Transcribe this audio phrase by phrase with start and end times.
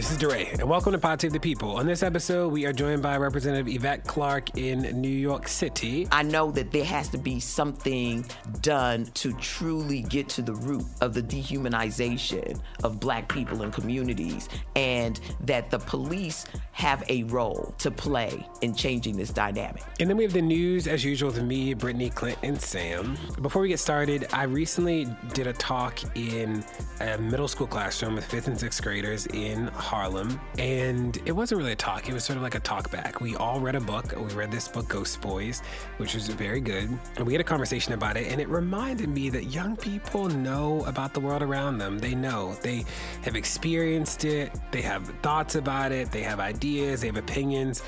[0.00, 1.76] This is DeRay, and welcome to Pod Save the People.
[1.76, 6.08] On this episode, we are joined by Representative Yvette Clarke in New York City.
[6.10, 8.24] I know that there has to be something
[8.62, 14.48] done to truly get to the root of the dehumanization of black people and communities,
[14.74, 19.82] and that the police have a role to play in changing this dynamic.
[20.00, 23.18] And then we have the news, as usual, with me, Brittany, Clint, and Sam.
[23.42, 26.64] Before we get started, I recently did a talk in
[27.00, 30.40] a middle school classroom with fifth and sixth graders in Harlem.
[30.56, 33.20] And it wasn't really a talk, it was sort of like a talk back.
[33.20, 34.14] We all read a book.
[34.16, 35.62] We read this book, Ghost Boys,
[35.96, 36.96] which was very good.
[37.16, 38.30] And we had a conversation about it.
[38.30, 41.98] And it reminded me that young people know about the world around them.
[41.98, 42.84] They know, they
[43.22, 47.80] have experienced it, they have thoughts about it, they have ideas, they have opinions.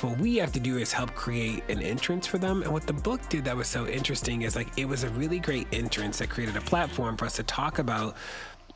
[0.00, 2.62] What we have to do is help create an entrance for them.
[2.62, 5.40] And what the book did that was so interesting is like it was a really
[5.40, 8.14] great entrance that created a platform for us to talk about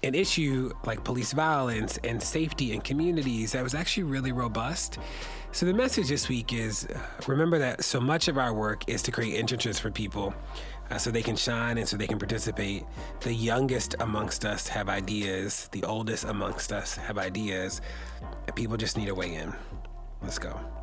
[0.03, 4.98] an issue like police violence and safety in communities that was actually really robust.
[5.53, 9.03] So, the message this week is uh, remember that so much of our work is
[9.03, 10.34] to create entrances for people
[10.91, 12.84] uh, so they can shine and so they can participate.
[13.20, 17.80] The youngest amongst us have ideas, the oldest amongst us have ideas,
[18.55, 19.55] people just need a way in.
[20.23, 20.81] Let's go.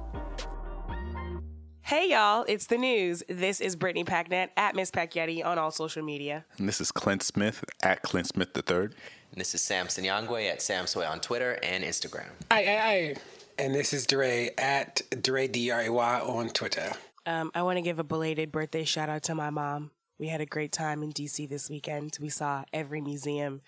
[1.89, 3.23] Hey y'all, it's the news.
[3.27, 6.45] This is Brittany Packnett at Miss Packyetti on all social media.
[6.59, 8.77] And this is Clint Smith at Clint Smith III.
[8.77, 8.91] And
[9.37, 12.29] this is Sam Sinyangwe at Samswey on Twitter and Instagram.
[12.51, 13.15] Aye, aye, aye.
[13.57, 16.91] And this is DeRay at DeRay D-R-A-Y on Twitter.
[17.25, 19.89] Um, I want to give a belated birthday shout out to my mom.
[20.19, 22.19] We had a great time in DC this weekend.
[22.21, 23.61] We saw every museum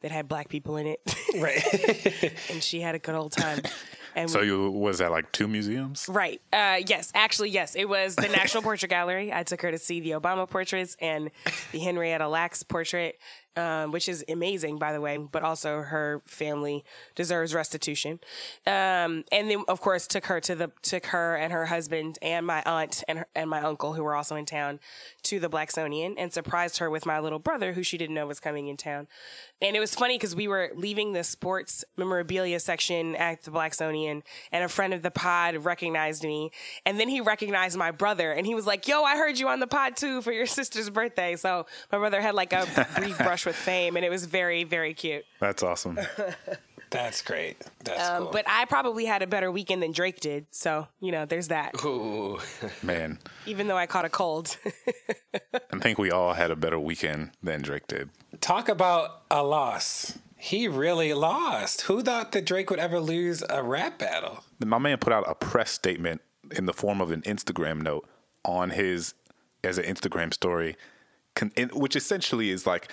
[0.00, 1.00] that had black people in it.
[1.36, 2.32] Right.
[2.52, 3.62] and she had a good old time.
[4.16, 6.06] And So we- you was that like two museums?
[6.08, 6.40] Right.
[6.52, 7.74] Uh, yes, actually, yes.
[7.74, 9.32] It was the National Portrait Gallery.
[9.32, 11.30] I took her to see the Obama portraits and
[11.72, 13.18] the Henrietta Lacks portrait,
[13.56, 16.84] um, which is amazing, by the way, but also her family
[17.14, 18.20] deserves restitution.
[18.66, 22.46] Um, and then, of course, took her to the, took her and her husband and
[22.46, 24.80] my aunt and, her, and my uncle, who were also in town,
[25.22, 28.40] to the Blacksonian and surprised her with my little brother, who she didn't know was
[28.40, 29.06] coming in town.
[29.62, 34.22] And it was funny because we were leaving the sports memorabilia section at the Blacksonian,
[34.52, 36.50] and a friend of the pod recognized me.
[36.84, 39.60] And then he recognized my brother, and he was like, Yo, I heard you on
[39.60, 41.36] the pod too for your sister's birthday.
[41.36, 44.94] So my brother had like a brief brush with fame, and it was very, very
[44.94, 45.24] cute.
[45.40, 45.98] That's awesome.
[46.90, 47.56] That's great.
[47.82, 48.32] That's Um, cool.
[48.32, 50.46] But I probably had a better weekend than Drake did.
[50.52, 52.38] So, you know, there's that, Ooh.
[52.84, 54.56] Man, even though I caught a cold.
[55.72, 58.10] I think we all had a better weekend than Drake did.
[58.40, 60.18] Talk about a loss.
[60.36, 61.82] He really lost.
[61.82, 64.44] Who thought that Drake would ever lose a rap battle?
[64.64, 66.20] My man put out a press statement
[66.52, 68.06] in the form of an Instagram note
[68.44, 69.14] on his
[69.64, 70.76] as an Instagram story,
[71.34, 72.88] con- in- which essentially is like,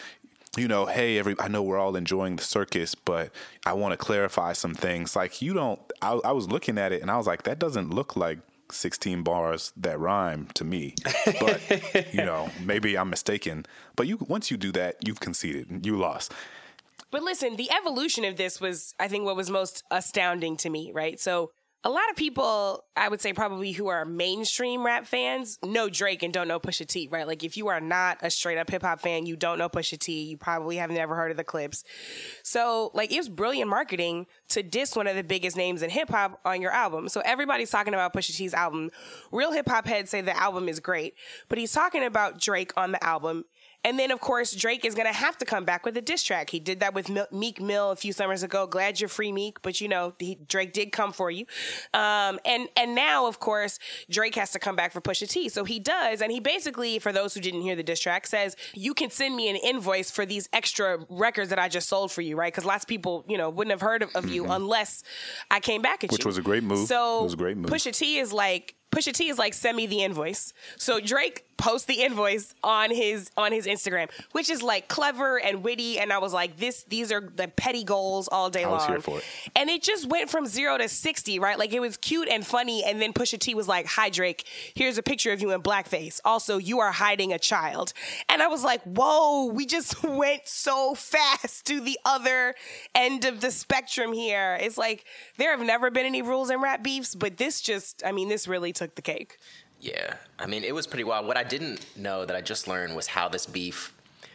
[0.58, 3.32] you know, hey, every I know we're all enjoying the circus, but
[3.66, 5.16] I want to clarify some things.
[5.16, 5.80] Like, you don't.
[6.02, 8.40] I, I was looking at it and I was like, that doesn't look like.
[8.74, 10.96] 16 bars that rhyme to me
[11.42, 11.60] but
[12.14, 13.66] you know maybe i'm mistaken
[13.98, 16.32] but you once you do that you've conceded you lost
[17.12, 20.92] But listen, the evolution of this was, I think, what was most astounding to me,
[20.94, 21.20] right?
[21.20, 21.52] So,
[21.84, 26.22] a lot of people, I would say probably who are mainstream rap fans, know Drake
[26.22, 27.26] and don't know Pusha T, right?
[27.26, 29.98] Like, if you are not a straight up hip hop fan, you don't know Pusha
[29.98, 31.84] T, you probably have never heard of the Clipse.
[32.44, 36.10] So, like, it was brilliant marketing to diss one of the biggest names in hip
[36.10, 37.10] hop on your album.
[37.10, 38.92] So, everybody's talking about Pusha T's album.
[39.32, 41.16] Real hip hop heads say the album is great,
[41.50, 43.46] but he's talking about Drake on the album.
[43.84, 46.24] And then, of course, Drake is going to have to come back with a diss
[46.24, 46.52] track.
[46.52, 48.68] He did that with Meek Mill a few summers ago.
[48.68, 51.46] Glad you're free, Meek, but you know he, Drake did come for you.
[51.94, 53.80] Um, and and now, of course,
[54.10, 55.50] Drake has to come back for Pusha T.
[55.50, 58.56] So he does, and he basically, for those who didn't hear the diss track, says
[58.74, 62.22] you can send me an invoice for these extra records that I just sold for
[62.22, 62.54] you, right?
[62.54, 65.04] Because lots of people, you know, wouldn't have heard of, of you unless
[65.50, 66.16] I came back at Mm-hmm.
[66.16, 66.88] Which was a great move.
[66.88, 67.72] So It was a great move.
[67.72, 70.54] Pusha T is like Pusha T is like, send me the invoice.
[70.78, 75.64] So Drake posts the invoice on his on his Instagram, which is like clever and
[75.64, 76.00] witty.
[76.00, 78.78] And I was like, this these are the petty goals all day I long.
[78.78, 79.24] was here for it.
[79.56, 81.58] And it just went from zero to sixty, right?
[81.60, 82.84] Like it was cute and funny.
[82.84, 86.20] And then Pusha T was like, Hi Drake, here's a picture of you in blackface.
[86.26, 87.94] Also, you are hiding a child.
[88.28, 92.56] And I was like, Whoa, we just went so fast to the other
[92.96, 94.58] end of the spectrum here.
[94.60, 95.06] It's like
[95.38, 98.48] there have never been any rules in rap beefs, but this just I mean, this
[98.48, 99.38] really took the cake.
[99.80, 101.28] Yeah, I mean, it was pretty wild.
[101.28, 103.94] What I didn't know that I just learned was how this beef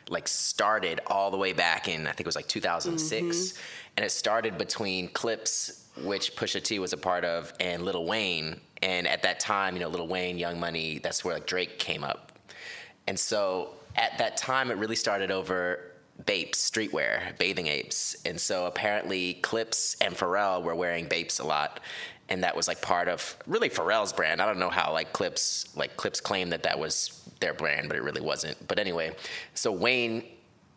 [0.09, 3.61] like started all the way back in I think it was like 2006, mm-hmm.
[3.97, 8.61] and it started between Clipse, which Pusha T was a part of, and Lil Wayne.
[8.83, 12.05] And at that time, you know, Lil Wayne, Young Money, that's where like Drake came
[12.05, 12.33] up.
[13.09, 15.81] And so at that time, it really started over
[16.25, 18.17] Bapes, streetwear, bathing apes.
[18.25, 21.81] And so apparently Clipse and Pharrell were wearing Bapes a lot.
[22.29, 24.43] And that was like part of really Pharrell's brand.
[24.43, 27.97] I don't know how like Clipse, like Clipse claimed that that was their brand, but
[27.97, 28.67] it really wasn't.
[28.67, 29.15] But anyway,
[29.55, 30.25] so Wayne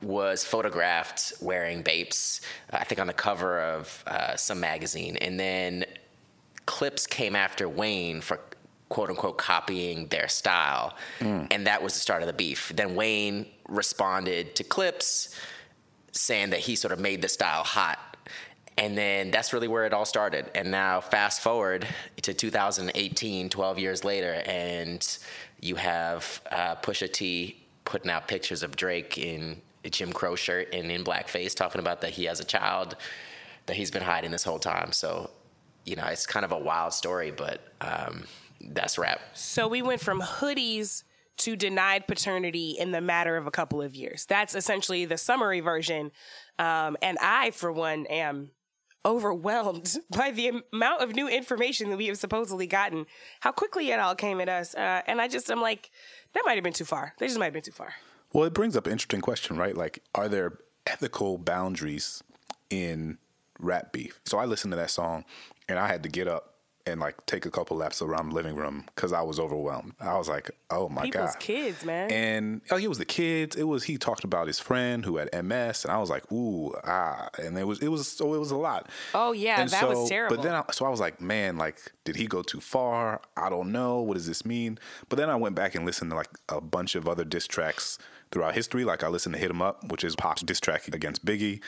[0.02, 2.42] was photographed wearing Bapes,
[2.72, 5.18] I think on the cover of uh, some magazine.
[5.18, 5.86] And then
[6.66, 8.40] Clipse came after Wayne for
[8.90, 10.96] quote unquote copying their style.
[11.52, 12.72] And that was the start of the beef.
[12.76, 15.36] Then Wayne responded to Clipse
[16.12, 18.09] saying that he sort of made the style hot.
[18.78, 20.50] And then that's really where it all started.
[20.56, 21.86] And now, fast forward
[22.22, 25.06] to 2018, 12 years later, and
[25.60, 30.74] you have uh, Pusha T putting out pictures of Drake in a Jim Crow shirt
[30.74, 32.96] and in blackface, talking about that he has a child
[33.66, 34.92] that he's been hiding this whole time.
[34.92, 35.30] So,
[35.86, 38.26] you know, it's kind of a wild story, but um,
[38.62, 39.20] that's rap.
[39.34, 41.04] So we went from hoodies
[41.38, 44.26] to denied paternity in the matter of a couple of years.
[44.26, 46.12] That's essentially the summary version.
[46.58, 48.52] Um, and I, for one, am
[49.10, 53.06] overwhelmed by the amount of new information that we have supposedly gotten,
[53.42, 54.76] how quickly it all came at us.
[54.76, 55.90] Uh, and I just, I'm like,
[56.34, 57.14] that might have been too far.
[57.18, 57.94] They just might have been too far.
[58.32, 59.76] Well, it brings up an interesting question, right?
[59.76, 62.24] Like, are there ethical boundaries
[62.70, 63.18] in
[63.58, 64.22] rap beef?
[64.26, 65.26] So I listened to that song
[65.68, 68.56] and I had to get up and like take a couple laps around the living
[68.56, 69.94] room because I was overwhelmed.
[70.00, 71.40] I was like, oh my People's God.
[71.40, 72.12] kids, man.
[72.12, 73.56] And oh, it was the kids.
[73.56, 76.74] It was he talked about his friend who had MS, and I was like, ooh,
[76.86, 78.90] ah, and it was it was so it was a lot.
[79.14, 80.38] Oh, yeah, And that was terrible.
[80.38, 83.22] But then, I, so I was like, man, like, did he go too far?
[83.38, 84.02] I don't know.
[84.02, 84.80] What does this mean?
[85.10, 87.98] But then I went back and listened to like a bunch of other diss tracks
[88.32, 88.84] throughout history.
[88.84, 91.62] Like I listened to "Hit 'Em Up," which is Pac's diss track against Biggie,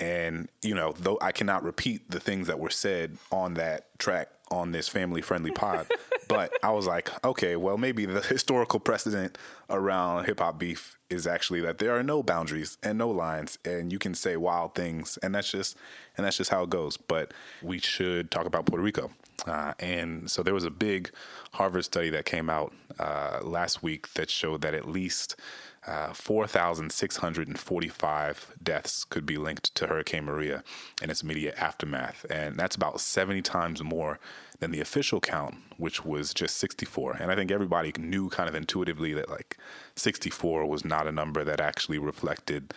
[0.00, 4.28] and you know, though I cannot repeat the things that were said on that track
[4.50, 5.86] on this family friendly pod.
[6.28, 9.38] but I was like, okay, well, maybe the historical precedent
[9.70, 13.92] around hip hop beef is actually that there are no boundaries and no lines, and
[13.92, 15.76] you can say wild things, and that's just
[16.16, 16.96] and that's just how it goes.
[16.96, 17.32] But
[17.62, 19.10] we should talk about Puerto Rico.
[19.46, 21.10] Uh, and so there was a big
[21.52, 25.36] Harvard study that came out uh, last week that showed that at least
[25.86, 30.64] uh, 4,645 deaths could be linked to Hurricane Maria
[31.00, 32.26] and its immediate aftermath.
[32.28, 34.18] And that's about 70 times more
[34.58, 37.18] than the official count, which was just 64.
[37.20, 39.58] And I think everybody knew kind of intuitively that like
[39.94, 42.74] 64 was not a number that actually reflected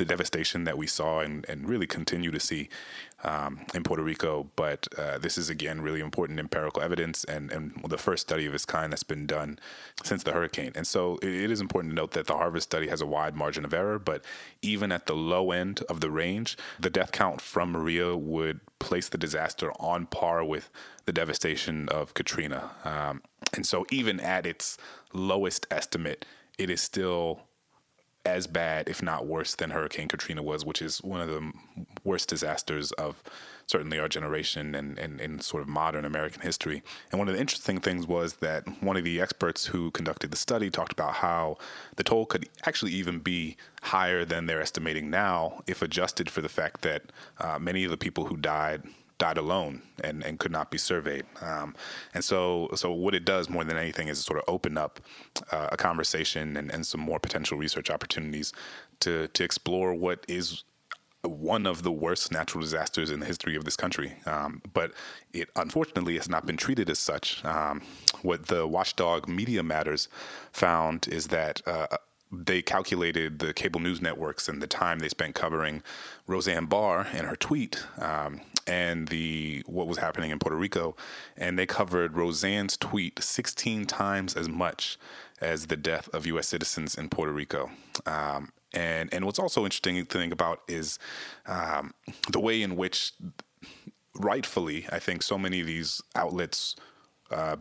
[0.00, 2.70] the devastation that we saw and, and really continue to see
[3.22, 4.48] um, in Puerto Rico.
[4.56, 8.54] But uh, this is, again, really important empirical evidence and, and the first study of
[8.54, 9.58] its kind that's been done
[10.02, 10.72] since the hurricane.
[10.74, 13.36] And so it, it is important to note that the Harvard study has a wide
[13.36, 14.24] margin of error, but
[14.62, 19.10] even at the low end of the range, the death count from Maria would place
[19.10, 20.70] the disaster on par with
[21.04, 22.70] the devastation of Katrina.
[22.84, 23.20] Um,
[23.52, 24.78] and so even at its
[25.12, 26.24] lowest estimate,
[26.56, 27.42] it is still
[28.24, 31.52] as bad, if not worse, than Hurricane Katrina was, which is one of the
[32.04, 33.22] worst disasters of
[33.66, 36.82] certainly our generation and, and, sort of modern American history.
[37.10, 40.36] And one of the interesting things was that one of the experts who conducted the
[40.36, 41.56] study talked about how
[41.96, 46.48] the toll could actually even be higher than they're estimating now if adjusted for the
[46.48, 47.04] fact that
[47.38, 48.82] uh, many of the people who died
[49.20, 51.24] died alone and, and could not be surveyed.
[51.40, 51.76] Um,
[52.12, 54.98] and so, so what it does more than anything is sort of open up
[55.52, 58.52] uh, a conversation and, and some more potential research opportunities
[59.00, 60.64] to to explore what is
[61.22, 64.14] one of the worst natural disasters in the history of this country.
[64.24, 64.92] Um, but
[65.32, 67.44] it unfortunately has not been treated as such.
[67.44, 67.82] Um,
[68.22, 70.08] what the watchdog Media Matters
[70.52, 71.62] found is that.
[71.66, 71.86] Uh,
[72.32, 75.82] they calculated the cable news networks and the time they spent covering
[76.28, 80.96] Roseanne Barr and her tweet um, and the what was happening in Puerto Rico,
[81.36, 84.98] and they covered Roseanne's tweet 16 times as much
[85.40, 86.48] as the death of U.S.
[86.48, 87.70] citizens in Puerto Rico.
[88.06, 90.98] Um, and and what's also interesting to think about is
[91.46, 91.94] um,
[92.30, 93.12] the way in which,
[94.14, 96.76] rightfully, I think so many of these outlets.
[97.30, 97.56] Uh,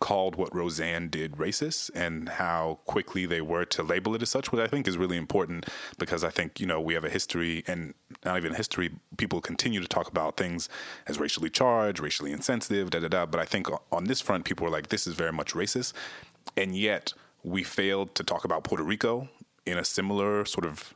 [0.00, 4.50] called what Roseanne did racist and how quickly they were to label it as such,
[4.50, 5.66] which I think is really important
[5.98, 7.94] because I think, you know, we have a history and
[8.24, 10.68] not even history, people continue to talk about things
[11.06, 13.26] as racially charged, racially insensitive, da da da.
[13.26, 15.92] But I think on this front, people were like, this is very much racist.
[16.56, 17.12] And yet
[17.44, 19.28] we failed to talk about Puerto Rico
[19.66, 20.94] in a similar sort of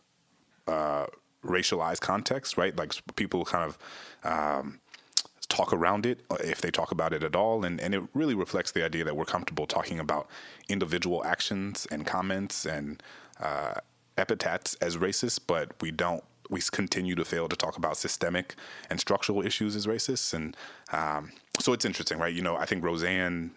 [0.67, 1.07] uh,
[1.45, 2.77] racialized context, right?
[2.77, 3.79] Like people kind of.
[4.25, 4.81] Um,
[5.49, 7.65] talk around it uh, if they talk about it at all.
[7.65, 10.29] And, and it really reflects the idea that we're comfortable talking about
[10.69, 13.03] individual actions and comments and
[13.41, 13.75] uh,
[14.17, 16.25] epithets as racist, but we don't.
[16.49, 18.55] We continue to fail to talk about systemic
[18.89, 20.57] and structural issues as racists, and
[20.93, 22.33] um, so it's interesting, right?
[22.33, 23.51] You know, I think Roseanne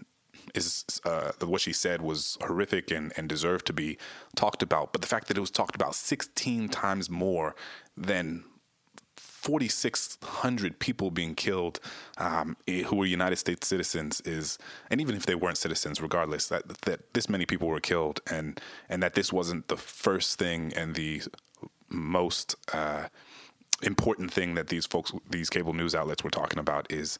[0.55, 4.00] is uh, what she said was horrific and, and deserved to be
[4.36, 4.91] talked about.
[4.91, 7.55] But the fact that it was talked about 16 times more
[7.96, 8.43] than
[9.39, 11.79] 4,600 people being killed
[12.17, 14.58] um, who were United States citizens is,
[14.89, 18.60] and even if they weren't citizens, regardless, that that this many people were killed, and
[18.89, 21.22] and that this wasn't the first thing and the
[21.88, 23.08] most uh,
[23.81, 27.17] important thing that these folks, these cable news outlets were talking about is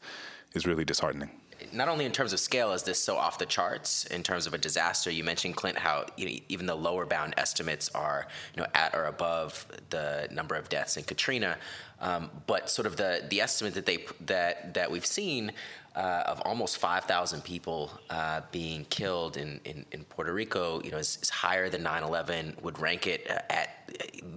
[0.54, 1.39] is really disheartening
[1.72, 4.54] not only in terms of scale is this so off the charts in terms of
[4.54, 5.10] a disaster.
[5.10, 8.94] You mentioned Clint how you know, even the lower bound estimates are you know at
[8.94, 11.56] or above the number of deaths in Katrina,
[12.00, 15.52] um, but sort of the the estimate that they that that we've seen.
[15.96, 20.98] Uh, of almost 5,000 people uh, being killed in, in, in, Puerto Rico, you know,
[20.98, 22.62] is, is higher than 9/11.
[22.62, 23.90] Would rank it at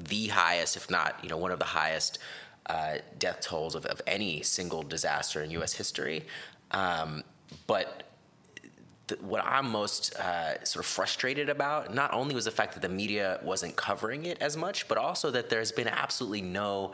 [0.09, 2.17] the highest, if not, you know, one of the highest
[2.67, 5.73] uh, death tolls of, of any single disaster in U.S.
[5.73, 6.25] history.
[6.73, 7.23] Um,
[7.67, 8.03] but
[9.07, 12.81] the, what I'm most uh, sort of frustrated about not only was the fact that
[12.81, 16.93] the media wasn't covering it as much, but also that there's been absolutely no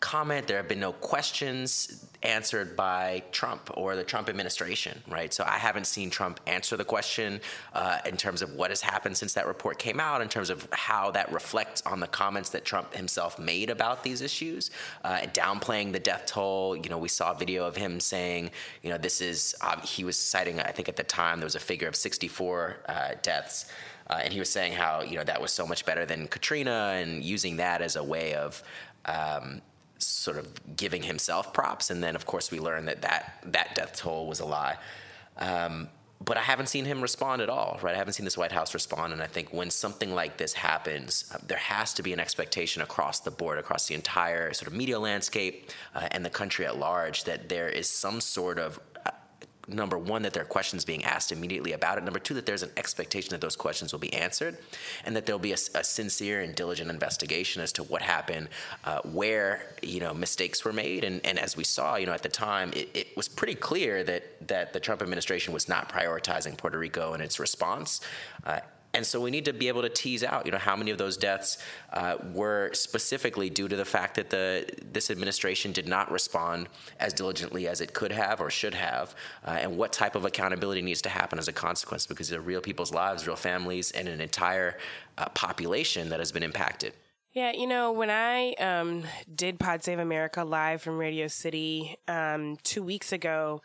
[0.00, 0.46] comment.
[0.46, 5.32] There have been no questions answered by Trump or the Trump administration, right?
[5.32, 7.40] So I haven't seen Trump answer the question
[7.74, 10.68] uh, in terms of what has happened since that report came out, in terms of
[10.72, 14.70] how that reflects on the comments that Trump himself made about these issues,
[15.04, 16.76] uh, downplaying the death toll.
[16.76, 18.50] You know, we saw a video of him saying,
[18.82, 21.54] you know, this is, um, he was citing, I think at the time, there was
[21.54, 23.70] a figure of 64 uh, deaths.
[24.08, 26.94] Uh, and he was saying how you know that was so much better than Katrina,
[26.96, 28.60] and using that as a way of
[29.04, 29.62] um,
[30.00, 31.90] sort of giving himself props.
[31.90, 34.76] And then, of course, we learned that that, that death toll was a lie.
[35.38, 35.88] Um,
[36.22, 37.94] but I haven't seen him respond at all, right?
[37.94, 39.14] I haven't seen this White House respond.
[39.14, 42.82] And I think when something like this happens, uh, there has to be an expectation
[42.82, 46.76] across the board, across the entire sort of media landscape uh, and the country at
[46.78, 48.78] large, that there is some sort of
[49.72, 52.04] number one, that there are questions being asked immediately about it.
[52.04, 54.58] Number two, that there's an expectation that those questions will be answered,
[55.04, 58.48] and that there'll be a, a sincere and diligent investigation as to what happened,
[58.84, 62.22] uh, where you know mistakes were made, and, and as we saw, you know at
[62.22, 66.56] the time, it, it was pretty clear that that the Trump administration was not prioritizing
[66.56, 68.00] Puerto Rico in its response.
[68.44, 68.60] Uh,
[68.92, 70.98] and so we need to be able to tease out, you know, how many of
[70.98, 71.58] those deaths
[71.92, 76.68] uh, were specifically due to the fact that the this administration did not respond
[76.98, 79.14] as diligently as it could have or should have,
[79.46, 82.60] uh, and what type of accountability needs to happen as a consequence, because they're real
[82.60, 84.76] people's lives, real families, and an entire
[85.18, 86.92] uh, population that has been impacted.
[87.32, 92.56] Yeah, you know, when I um, did Pod Save America live from Radio City um,
[92.64, 93.62] two weeks ago,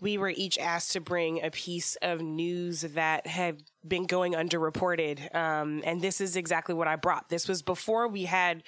[0.00, 5.34] we were each asked to bring a piece of news that had been going underreported.
[5.34, 7.28] Um, and this is exactly what I brought.
[7.28, 8.62] This was before we had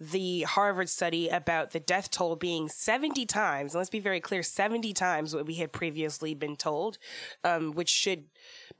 [0.00, 4.92] the Harvard study about the death toll being 70 times, let's be very clear, 70
[4.92, 6.98] times what we had previously been told,
[7.44, 8.24] um, which should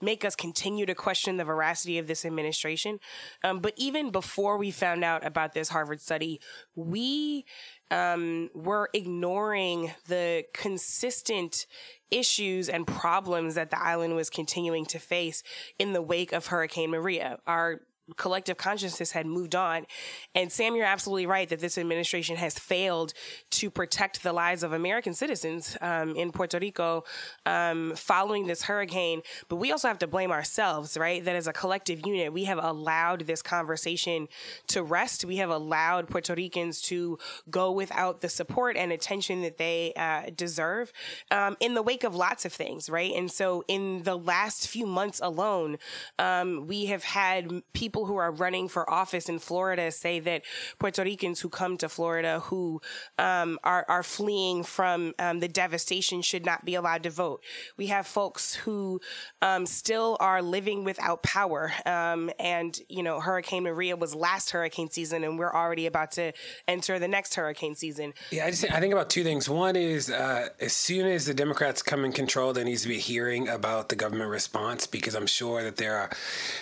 [0.00, 2.98] make us continue to question the veracity of this administration.
[3.42, 6.40] Um, but even before we found out about this Harvard study,
[6.74, 7.44] we
[7.90, 11.66] um, were ignoring the consistent
[12.10, 15.42] issues and problems that the island was continuing to face
[15.78, 17.38] in the wake of Hurricane Maria.
[17.46, 17.80] Our
[18.16, 19.86] collective consciousness had moved on.
[20.34, 23.12] And Sam, you're absolutely right that this administration has failed
[23.50, 27.04] to protect the lives of American citizens um, in Puerto Rico
[27.46, 29.22] um, following this hurricane.
[29.48, 31.24] But we also have to blame ourselves, right?
[31.24, 34.28] That as a collective unit, we have allowed this conversation
[34.68, 35.24] to rest.
[35.24, 37.18] We have allowed Puerto Ricans to
[37.50, 40.92] go without the support and attention that they uh, deserve
[41.30, 43.12] um, in the wake of lots of things, right?
[43.14, 45.78] And so in the last few months alone,
[46.18, 50.42] um, we have had people people who are running for office in Florida say that
[50.78, 52.82] Puerto Ricans who come to Florida who
[53.18, 57.42] um, are are fleeing from um, the devastation should not be allowed to vote.
[57.78, 59.00] We have folks who
[59.40, 64.90] um, still are living without power, um, and you know Hurricane Maria was last hurricane
[64.90, 66.32] season, and we're already about to
[66.68, 68.12] enter the next hurricane season.
[68.30, 69.48] Yeah, I just I think about two things.
[69.48, 72.96] One is uh, as soon as the Democrats come in control, there needs to be
[72.96, 76.10] a hearing about the government response because I'm sure that there are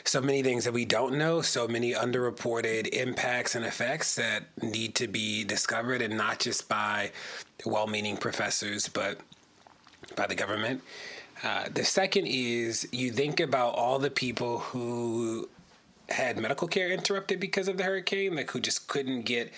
[0.04, 4.94] so many things that we don't know, so many underreported impacts and effects that need
[4.96, 7.12] to be discovered, and not just by
[7.64, 9.18] well-meaning professors, but
[10.16, 10.82] by the government.
[11.42, 15.48] Uh, the second is you think about all the people who
[16.08, 19.52] had medical care interrupted because of the hurricane, like who just couldn't get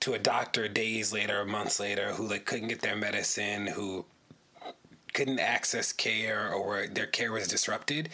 [0.00, 4.04] to a doctor days later or months later, who like couldn't get their medicine, who
[5.12, 8.08] couldn't access care or their care was disrupted.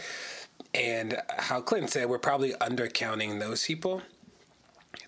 [0.79, 4.03] And how Clinton said, we're probably undercounting those people.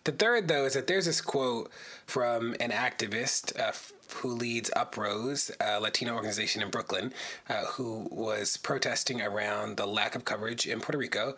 [0.04, 1.70] The third, though, is that there's this quote
[2.06, 3.72] from an activist uh,
[4.16, 7.12] who leads Uprose, a Latino organization in Brooklyn,
[7.48, 11.36] uh, who was protesting around the lack of coverage in Puerto Rico.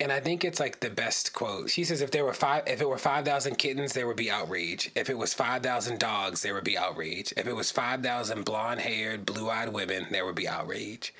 [0.00, 1.70] And I think it's like the best quote.
[1.70, 4.30] She says, "If there were five, if it were five thousand kittens, there would be
[4.30, 4.90] outrage.
[4.94, 7.32] If it was five thousand dogs, there would be outrage.
[7.36, 11.14] If it was five thousand blonde-haired, blue-eyed women, there would be outrage."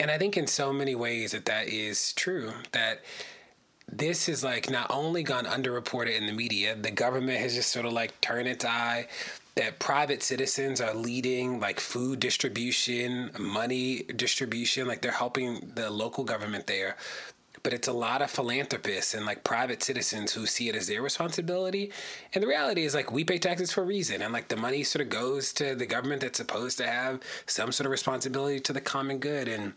[0.00, 2.52] And I think in so many ways that that is true.
[2.72, 3.00] That
[3.90, 7.86] this is like not only gone underreported in the media, the government has just sort
[7.86, 9.08] of like turned its eye
[9.56, 16.24] that private citizens are leading like food distribution, money distribution, like they're helping the local
[16.24, 16.96] government there.
[17.64, 21.02] But it's a lot of philanthropists and like private citizens who see it as their
[21.02, 21.90] responsibility.
[22.34, 24.22] And the reality is like we pay taxes for a reason.
[24.22, 27.72] And like the money sort of goes to the government that's supposed to have some
[27.72, 29.48] sort of responsibility to the common good.
[29.48, 29.72] And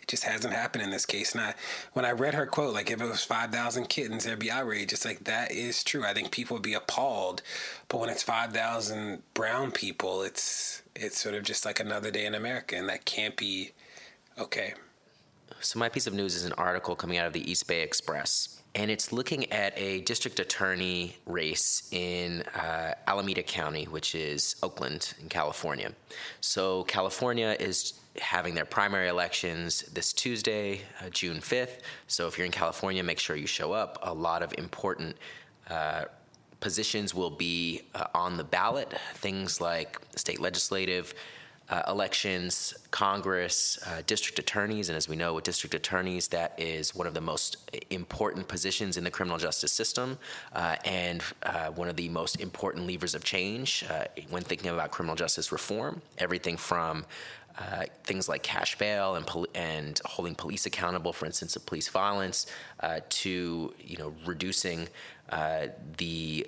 [0.00, 1.32] it just hasn't happened in this case.
[1.32, 1.54] And I,
[1.92, 4.92] when I read her quote, like if it was 5,000 kittens, there'd be outrage.
[4.92, 6.04] It's like, that is true.
[6.04, 7.42] I think people would be appalled.
[7.88, 12.34] But when it's 5,000 brown people, it's, it's sort of just like another day in
[12.34, 12.76] America.
[12.76, 13.72] And that can't be
[14.38, 14.74] okay.
[15.64, 18.60] So, my piece of news is an article coming out of the East Bay Express.
[18.74, 25.14] And it's looking at a district attorney race in uh, Alameda County, which is Oakland
[25.22, 25.92] in California.
[26.42, 31.80] So, California is having their primary elections this Tuesday, uh, June 5th.
[32.08, 33.98] So if you're in California, make sure you show up.
[34.02, 35.16] A lot of important
[35.68, 36.04] uh,
[36.60, 41.14] positions will be uh, on the ballot, things like state legislative.
[41.70, 46.94] Uh, elections, Congress, uh, district attorneys, and as we know, with district attorneys, that is
[46.94, 47.56] one of the most
[47.88, 50.18] important positions in the criminal justice system
[50.52, 51.22] uh, and
[51.74, 53.82] one of the most important levers of change
[54.28, 56.02] when thinking about criminal justice reform.
[56.18, 57.06] Everything from
[57.58, 61.88] uh, things like cash bail and pol- and holding police accountable for instance of police
[61.88, 62.46] violence,
[62.80, 64.88] uh, to you know reducing
[65.30, 66.46] uh, the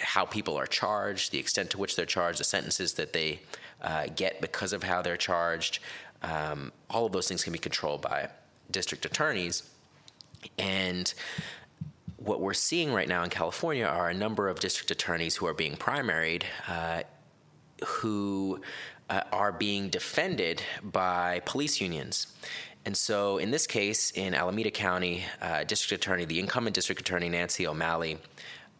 [0.00, 3.40] how people are charged, the extent to which they're charged, the sentences that they
[3.82, 5.78] uh, get because of how they're charged.
[6.22, 8.28] Um, all of those things can be controlled by
[8.70, 9.62] district attorneys,
[10.58, 11.12] and
[12.16, 15.54] what we're seeing right now in California are a number of district attorneys who are
[15.54, 17.02] being primaried, uh,
[17.86, 18.60] who
[19.08, 22.26] uh, are being defended by police unions.
[22.84, 27.28] And so, in this case, in Alameda County, uh, District Attorney, the incumbent District Attorney
[27.28, 28.18] Nancy O'Malley,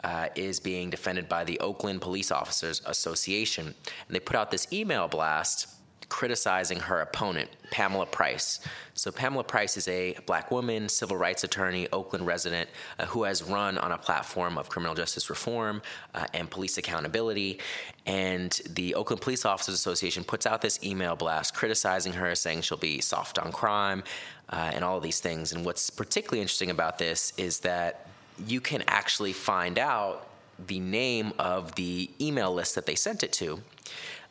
[0.04, 3.66] uh, is being defended by the Oakland Police Officers Association.
[3.66, 5.74] And they put out this email blast
[6.08, 8.60] criticizing her opponent, Pamela Price.
[8.94, 13.42] So, Pamela Price is a black woman, civil rights attorney, Oakland resident, uh, who has
[13.42, 15.82] run on a platform of criminal justice reform
[16.14, 17.60] uh, and police accountability.
[18.06, 22.78] And the Oakland Police Officers Association puts out this email blast criticizing her, saying she'll
[22.78, 24.02] be soft on crime
[24.48, 25.52] uh, and all of these things.
[25.52, 28.08] And what's particularly interesting about this is that
[28.46, 30.28] you can actually find out
[30.66, 33.60] the name of the email list that they sent it to.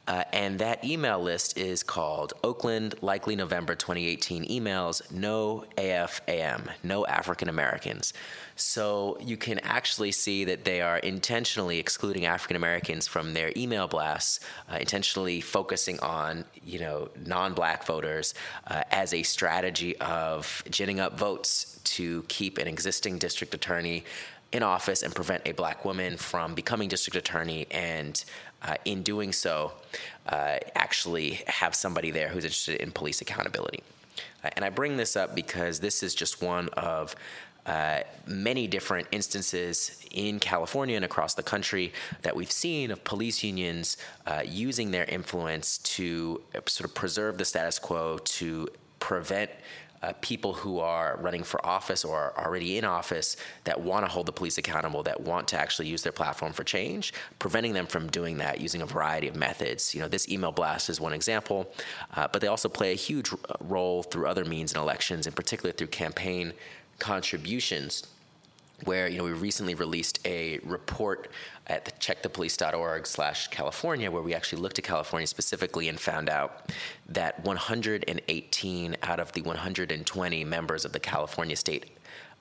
[0.08, 7.06] Uh, and that email list is called Oakland Likely November 2018 Emails No AFAM, No
[7.06, 8.13] African Americans.
[8.56, 13.88] So you can actually see that they are intentionally excluding African Americans from their email
[13.88, 14.39] blasts,
[14.72, 18.34] uh, intentionally focusing on you know non-black voters
[18.67, 24.04] uh, as a strategy of ginning up votes to keep an existing district attorney
[24.52, 28.23] in office and prevent a black woman from becoming district attorney and
[28.63, 29.71] uh, in doing so,
[30.30, 33.84] uh, actually have somebody there who's interested in police accountability.
[34.43, 37.15] Uh, and I bring this up because this is just one of
[37.65, 43.43] uh, many different instances in California and across the country that we've seen of police
[43.43, 48.69] unions uh, using their influence to uh, sort of preserve the status quo, to
[49.00, 49.52] prevent
[50.08, 54.10] uh, people who are running for office or are already in office that want to
[54.10, 57.86] hold the police accountable, that want to actually use their platform for change, preventing them
[57.86, 59.93] from doing that using a variety of methods.
[59.93, 61.70] You know, this email blast is one example,
[62.15, 65.74] uh, but they also play a huge role through other means in elections, in particular
[65.74, 66.54] through campaign
[67.00, 68.08] contributions
[68.86, 71.30] where you know we recently released a report
[71.68, 76.72] at the checkthepolice.org slash california where we actually looked at california specifically and found out
[77.10, 81.98] that 118 out of the 120 members of the california state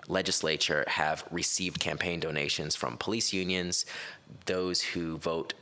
[0.08, 3.86] legislature have received campaign donations from police unions.
[4.46, 5.54] Those who vote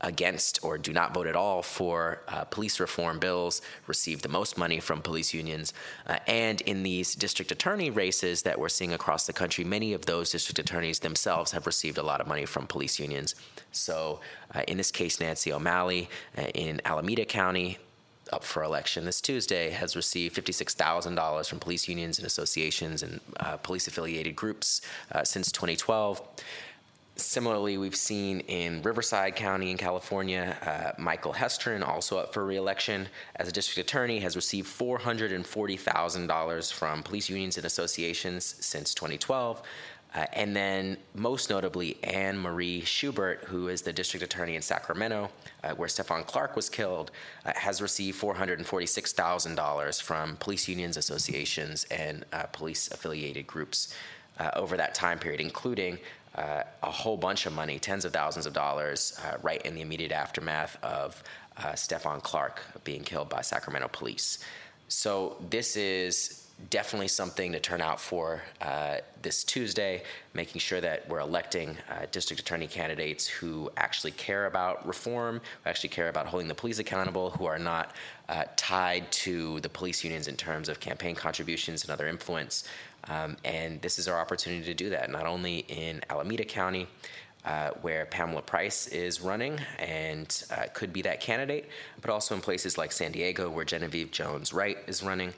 [0.00, 4.56] against or do not vote at all for uh, police reform bills receive the most
[4.56, 5.72] money from police unions.
[6.06, 10.06] Uh, and in these district attorney races that we're seeing across the country, many of
[10.06, 13.34] those district attorneys themselves have received a lot of money from police unions.
[13.72, 14.20] So,
[14.54, 17.78] uh, in this case, Nancy O'Malley uh, in Alameda County,
[18.32, 23.56] up for election this Tuesday has received $56,000 from police unions and associations and uh,
[23.58, 24.80] police affiliated groups
[25.12, 26.20] uh, since 2012.
[27.20, 33.08] Similarly, we've seen in Riverside County in California, uh, Michael Hestrin, also up for reelection
[33.34, 39.62] as a district attorney, has received $440,000 from police unions and associations since 2012.
[40.14, 45.28] Uh, and then, most notably, Anne Marie Schubert, who is the district attorney in Sacramento,
[45.64, 47.10] uh, where Stephon Clark was killed,
[47.44, 53.92] uh, has received $446,000 from police unions, associations, and uh, police affiliated groups
[54.38, 55.98] uh, over that time period, including
[56.38, 59.80] uh, a whole bunch of money, tens of thousands of dollars, uh, right in the
[59.80, 61.22] immediate aftermath of
[61.56, 64.38] uh, Stephon Clark being killed by Sacramento police.
[64.86, 70.02] So this is definitely something to turn out for uh, this Tuesday,
[70.34, 75.70] making sure that we're electing uh, district attorney candidates who actually care about reform, who
[75.70, 77.94] actually care about holding the police accountable, who are not
[78.28, 82.64] uh, tied to the police unions in terms of campaign contributions and other influence.
[83.08, 86.88] Um, and this is our opportunity to do that, not only in Alameda County,
[87.44, 92.40] uh, where Pamela Price is running and uh, could be that candidate, but also in
[92.40, 95.32] places like San Diego, where Genevieve Jones Wright is running,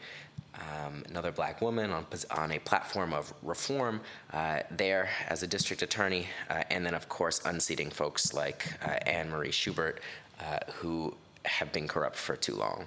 [0.61, 4.01] um, another black woman on, on a platform of reform
[4.33, 8.91] uh, there as a district attorney, uh, and then, of course, unseating folks like uh,
[9.07, 10.01] Anne Marie Schubert,
[10.41, 12.87] uh, who have been corrupt for too long.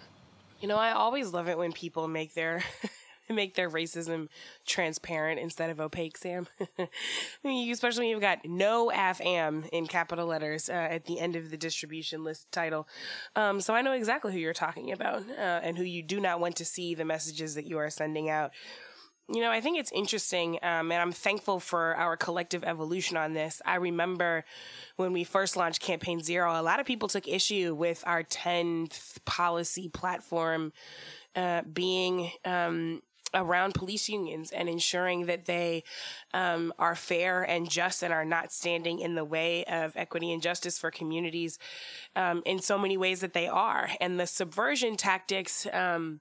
[0.62, 2.63] You know, I always love it when people make their
[3.29, 4.27] make their racism
[4.65, 6.47] transparent instead of opaque, Sam.
[7.45, 11.57] Especially when you've got no AFAM in capital letters uh, at the end of the
[11.57, 12.88] distribution list title.
[13.36, 16.39] Um, so I know exactly who you're talking about uh, and who you do not
[16.39, 18.51] want to see the messages that you are sending out.
[19.29, 23.33] You know, I think it's interesting, um, and I'm thankful for our collective evolution on
[23.33, 23.62] this.
[23.65, 24.43] I remember
[24.97, 29.23] when we first launched Campaign Zero, a lot of people took issue with our 10th
[29.23, 30.73] policy platform
[31.38, 33.01] uh, being um,
[33.34, 35.84] around police unions and ensuring that they
[36.34, 40.41] um, are fair and just and are not standing in the way of equity and
[40.41, 41.60] justice for communities
[42.15, 43.89] um, in so many ways that they are.
[44.00, 46.19] And the subversion tactics, um,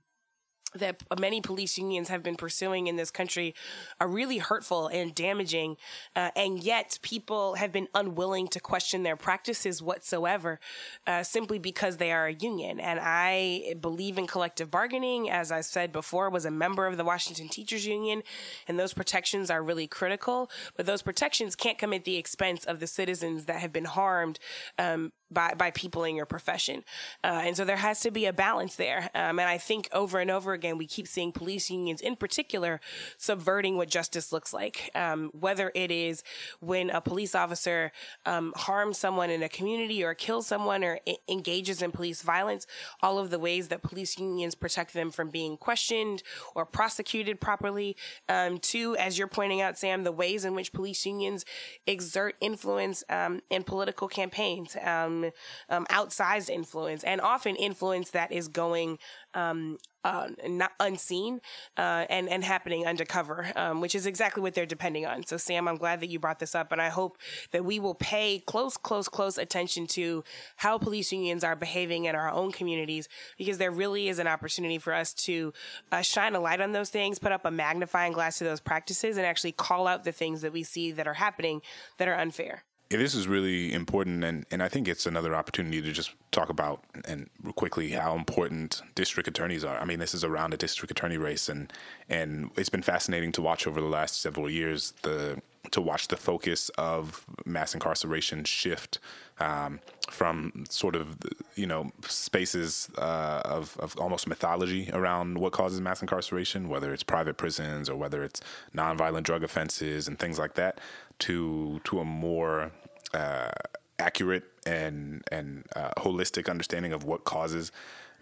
[0.74, 3.54] that many police unions have been pursuing in this country
[4.00, 5.76] are really hurtful and damaging.
[6.16, 10.58] Uh, and yet people have been unwilling to question their practices whatsoever,
[11.06, 12.80] uh, simply because they are a union.
[12.80, 17.04] And I believe in collective bargaining, as I said before, was a member of the
[17.04, 18.22] Washington Teachers Union,
[18.66, 20.50] and those protections are really critical.
[20.76, 24.38] But those protections can't come at the expense of the citizens that have been harmed
[24.78, 26.84] um, by, by people in your profession.
[27.24, 29.10] Uh, and so there has to be a balance there.
[29.14, 32.80] Um, and I think over and over we keep seeing police unions in particular
[33.16, 34.90] subverting what justice looks like.
[34.94, 36.22] Um, whether it is
[36.60, 37.92] when a police officer
[38.26, 42.66] um, harms someone in a community or kills someone or I- engages in police violence,
[43.02, 46.22] all of the ways that police unions protect them from being questioned
[46.54, 47.96] or prosecuted properly.
[48.28, 48.60] Um,
[48.98, 51.44] as you're pointing out, Sam, the ways in which police unions
[51.86, 54.76] exert influence um, in political campaigns.
[54.82, 55.30] Um,
[55.68, 58.98] um, outsized influence and often influence that is going
[59.34, 61.40] um, uh, not unseen
[61.76, 65.24] uh, and and happening undercover, um, which is exactly what they're depending on.
[65.26, 67.18] So, Sam, I'm glad that you brought this up, and I hope
[67.52, 70.24] that we will pay close, close, close attention to
[70.56, 74.78] how police unions are behaving in our own communities, because there really is an opportunity
[74.78, 75.52] for us to
[75.90, 79.16] uh, shine a light on those things, put up a magnifying glass to those practices,
[79.16, 81.62] and actually call out the things that we see that are happening
[81.98, 82.64] that are unfair.
[82.92, 86.50] Yeah, this is really important, and, and I think it's another opportunity to just talk
[86.50, 89.78] about and quickly how important district attorneys are.
[89.78, 91.72] I mean, this is around a district attorney race, and
[92.10, 96.18] and it's been fascinating to watch over the last several years the to watch the
[96.18, 98.98] focus of mass incarceration shift
[99.40, 101.16] um, from sort of
[101.54, 107.02] you know spaces uh, of, of almost mythology around what causes mass incarceration, whether it's
[107.02, 108.42] private prisons or whether it's
[108.76, 110.78] nonviolent drug offenses and things like that,
[111.20, 112.70] to to a more
[113.14, 113.50] uh,
[113.98, 117.72] accurate and and uh, holistic understanding of what causes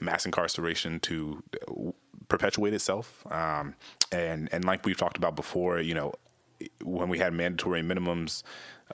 [0.00, 1.42] mass incarceration to
[2.28, 3.26] perpetuate itself.
[3.30, 3.74] Um,
[4.12, 6.14] and and like we've talked about before, you know,
[6.82, 8.42] when we had mandatory minimums,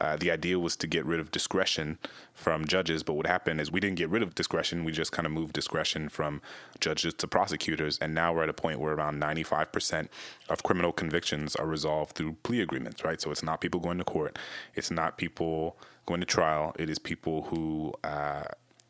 [0.01, 1.99] uh, the idea was to get rid of discretion
[2.35, 3.03] from judges.
[3.03, 4.85] But what happened is we didn't get rid of discretion.
[4.85, 6.43] We just kind of moved discretion from
[6.81, 7.99] judges to prosecutors.
[7.99, 10.09] And now we're at a point where around 95%
[10.49, 13.21] of criminal convictions are resolved through plea agreements, right?
[13.21, 14.39] So it's not people going to court,
[14.75, 18.45] it's not people going to trial, it is people who, uh,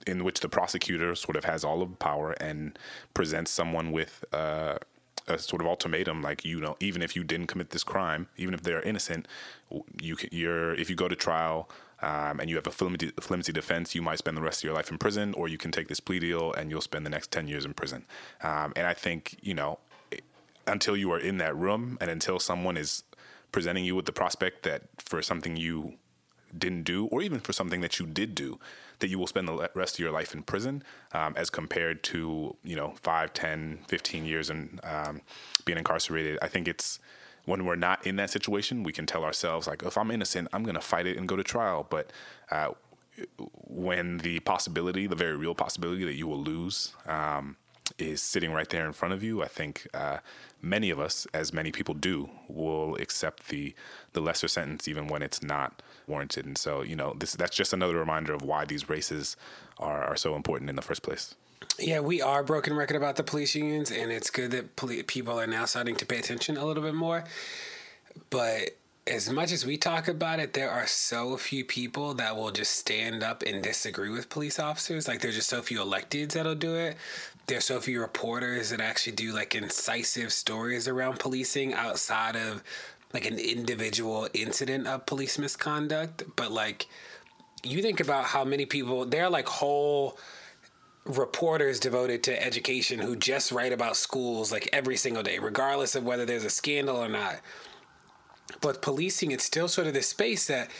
[0.06, 2.78] in which the prosecutor sort of has all of the power and
[3.14, 4.76] presents someone with uh,
[5.28, 8.54] a sort of ultimatum, like you know, even if you didn't commit this crime, even
[8.54, 9.26] if they're innocent,
[10.00, 11.68] you can, you're if you go to trial.
[12.02, 14.74] Um, and you have a flimsy, flimsy defense, you might spend the rest of your
[14.74, 17.30] life in prison, or you can take this plea deal and you'll spend the next
[17.32, 18.04] 10 years in prison.
[18.42, 19.78] Um, and I think, you know,
[20.66, 23.02] until you are in that room and until someone is
[23.50, 25.94] presenting you with the prospect that for something you
[26.58, 28.58] didn't do, or even for something that you did do,
[28.98, 32.56] that you will spend the rest of your life in prison um, as compared to,
[32.64, 35.20] you know, 5, 10, 15 years and um,
[35.64, 36.38] being incarcerated.
[36.40, 36.98] I think it's
[37.44, 40.64] when we're not in that situation, we can tell ourselves, like, if I'm innocent, I'm
[40.64, 41.86] going to fight it and go to trial.
[41.88, 42.10] But
[42.50, 42.70] uh,
[43.68, 47.56] when the possibility, the very real possibility that you will lose, um,
[47.98, 50.18] is sitting right there in front of you, I think uh,
[50.66, 53.74] many of us, as many people do, will accept the
[54.12, 56.46] the lesser sentence even when it's not warranted.
[56.46, 59.36] And so, you know, this that's just another reminder of why these races
[59.78, 61.34] are, are so important in the first place.
[61.78, 65.38] Yeah, we are broken record about the police unions, and it's good that poli- people
[65.38, 67.24] are now starting to pay attention a little bit more.
[68.30, 68.76] But
[69.06, 72.72] as much as we talk about it, there are so few people that will just
[72.74, 75.06] stand up and disagree with police officers.
[75.06, 76.96] Like, there's just so few electeds that'll do it.
[77.46, 82.62] There's so few reporters that actually do like incisive stories around policing outside of
[83.14, 86.24] like an individual incident of police misconduct.
[86.34, 86.86] But like,
[87.62, 90.18] you think about how many people, there are like whole
[91.04, 96.04] reporters devoted to education who just write about schools like every single day, regardless of
[96.04, 97.36] whether there's a scandal or not.
[98.60, 100.70] But policing, it's still sort of this space that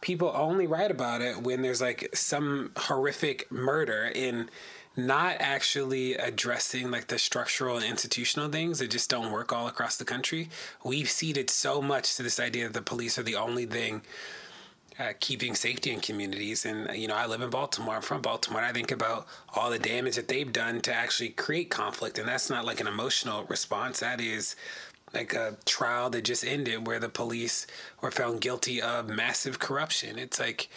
[0.00, 4.48] people only write about it when there's like some horrific murder in
[4.96, 9.96] not actually addressing like the structural and institutional things that just don't work all across
[9.96, 10.48] the country.
[10.84, 14.02] We've ceded so much to this idea that the police are the only thing
[14.98, 16.64] uh, keeping safety in communities.
[16.64, 17.96] And, you know, I live in Baltimore.
[17.96, 18.62] I'm from Baltimore.
[18.62, 22.18] I think about all the damage that they've done to actually create conflict.
[22.18, 24.00] And that's not like an emotional response.
[24.00, 24.54] That is
[25.12, 27.66] like a trial that just ended where the police
[28.00, 30.18] were found guilty of massive corruption.
[30.18, 30.68] It's like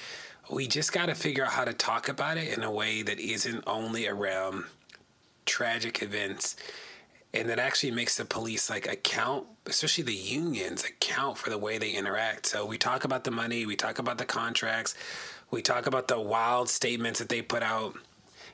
[0.50, 3.20] we just got to figure out how to talk about it in a way that
[3.20, 4.66] isn't only around
[5.46, 6.56] tragic events
[7.34, 11.78] and that actually makes the police like account especially the unions account for the way
[11.78, 12.46] they interact.
[12.46, 14.96] So we talk about the money we talk about the contracts
[15.52, 17.96] we talk about the wild statements that they put out.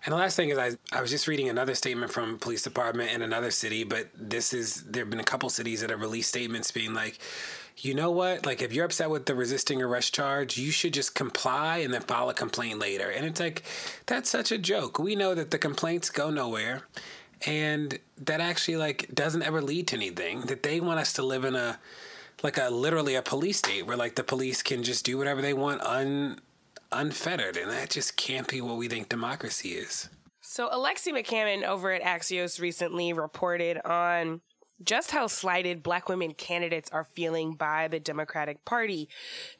[0.06, 3.12] And the last thing is, I, I was just reading another statement from police department
[3.12, 6.30] in another city, but this is there have been a couple cities that have released
[6.30, 7.20] statements being like,
[7.78, 8.46] you know what?
[8.46, 12.02] Like, if you're upset with the resisting arrest charge, you should just comply and then
[12.02, 13.10] file a complaint later.
[13.10, 13.64] And it's like,
[14.06, 15.00] that's such a joke.
[15.00, 16.84] We know that the complaints go nowhere,
[17.46, 20.42] and that actually like doesn't ever lead to anything.
[20.42, 21.80] That they want us to live in a
[22.42, 25.54] like a literally a police state where like the police can just do whatever they
[25.54, 26.40] want un
[26.92, 30.10] unfettered, and that just can't be what we think democracy is.
[30.42, 34.42] So, Alexi McCammond over at Axios recently reported on
[34.84, 39.10] just how slighted black women candidates are feeling by the Democratic Party.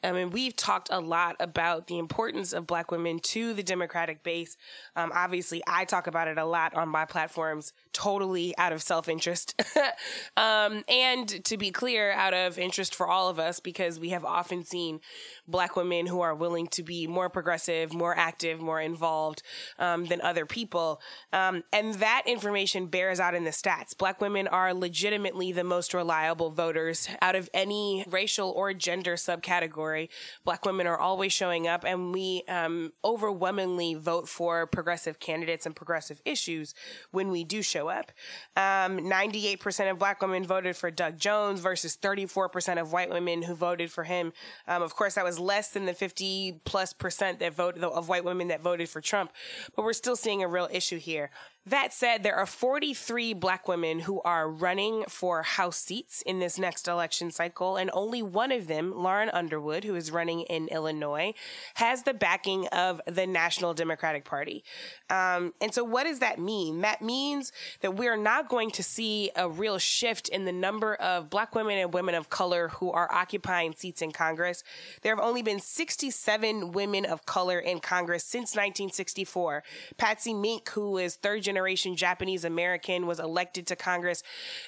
[0.02, 4.22] I mean, we've talked a lot about the importance of black women to the Democratic
[4.22, 4.56] base.
[4.96, 9.08] Um, obviously, I talk about it a lot on my platforms, totally out of self
[9.08, 9.60] interest.
[10.36, 14.24] um, and to be clear, out of interest for all of us, because we have
[14.24, 15.00] often seen
[15.46, 19.42] black women who are willing to be more progressive, more active, more involved
[19.78, 21.00] um, than other people.
[21.32, 23.96] Um, and that information bears out in the stats.
[23.96, 30.08] Black women are legitimately the most reliable voters out of any racial or gender subcategory.
[30.44, 35.76] Black women are always showing up, and we um, overwhelmingly vote for progressive candidates and
[35.76, 36.74] progressive issues
[37.10, 38.12] when we do show up.
[38.56, 43.54] 98% um, of black women voted for Doug Jones versus 34% of white women who
[43.54, 44.32] voted for him.
[44.66, 48.24] Um, of course, that was less than the 50 plus percent that voted of white
[48.24, 49.32] women that voted for Trump.
[49.74, 51.30] But we're still seeing a real issue here.
[51.66, 56.58] That said, there are 43 black women who are running for House seats in this
[56.58, 61.32] next election cycle, and only one of them, Lauren Underwood, who is running in Illinois,
[61.76, 64.62] has the backing of the National Democratic Party.
[65.08, 66.82] Um, and so, what does that mean?
[66.82, 67.50] That means
[67.80, 71.78] that we're not going to see a real shift in the number of black women
[71.78, 74.62] and women of color who are occupying seats in Congress.
[75.00, 79.62] There have only been 67 women of color in Congress since 1964.
[79.96, 84.22] Patsy Mink, who is third generation generation Japanese American, was elected to Congress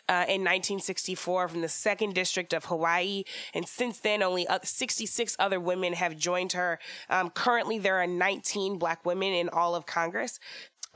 [0.09, 3.25] uh, in 1964 from the second district of Hawaii.
[3.55, 6.79] And since then, only 66 other women have joined her.
[7.11, 10.39] Um, currently, there are 19 black women in all of Congress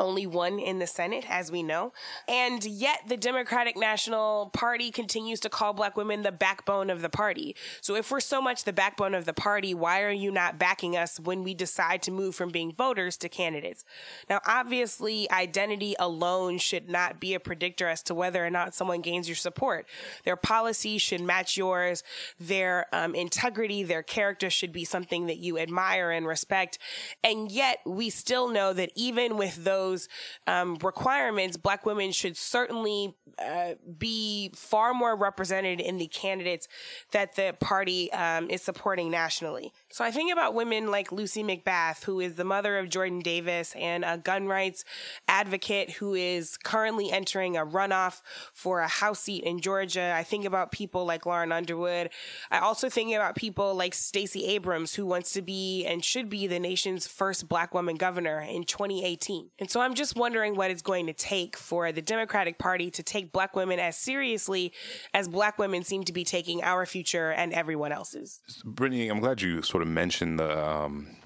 [0.01, 1.93] only one in the Senate, as we know.
[2.27, 7.09] And yet, the Democratic National Party continues to call black women the backbone of the
[7.09, 7.55] party.
[7.81, 10.97] So, if we're so much the backbone of the party, why are you not backing
[10.97, 13.85] us when we decide to move from being voters to candidates?
[14.29, 19.03] Now, obviously, identity alone should not be a predictor as to whether or not someone
[19.03, 19.87] gains your support.
[20.25, 22.03] Their policies should match yours,
[22.39, 26.79] their um, integrity, their character should be something that you admire and respect.
[27.23, 30.09] And yet, we still know that even with those those
[30.47, 36.69] um, requirements, black women should certainly uh, be far more represented in the candidates
[37.13, 39.73] that the party um, is supporting nationally.
[39.91, 43.75] So I think about women like Lucy McBath, who is the mother of Jordan Davis
[43.77, 44.85] and a gun rights
[45.29, 48.23] advocate who is currently entering a runoff
[48.53, 50.15] for a House seat in Georgia.
[50.17, 52.11] I think about people like Lauren Underwood.
[52.51, 56.47] I also think about people like Stacey Abrams, who wants to be and should be
[56.47, 59.51] the nation's first black woman governor in 2018.
[59.59, 63.03] And so I'm just wondering what it's going to take for the Democratic Party to
[63.05, 64.73] take black women as seriously
[65.15, 68.41] as black women seem to be taking our future and everyone else's.
[68.65, 71.17] Brittany, I'm glad you sort of mentioned the um,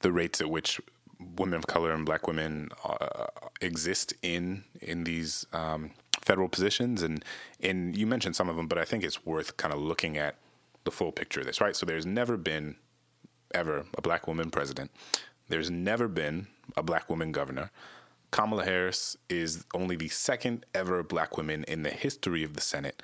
[0.00, 0.80] the rates at which
[1.36, 3.26] women of color and black women uh,
[3.60, 7.24] exist in in these um, federal positions, and
[7.60, 10.36] and you mentioned some of them, but I think it's worth kind of looking at
[10.84, 11.74] the full picture of this, right?
[11.74, 12.76] So there's never been
[13.52, 14.92] ever a black woman president.
[15.48, 17.70] There's never been a black woman governor.
[18.30, 23.02] Kamala Harris is only the second ever black woman in the history of the Senate,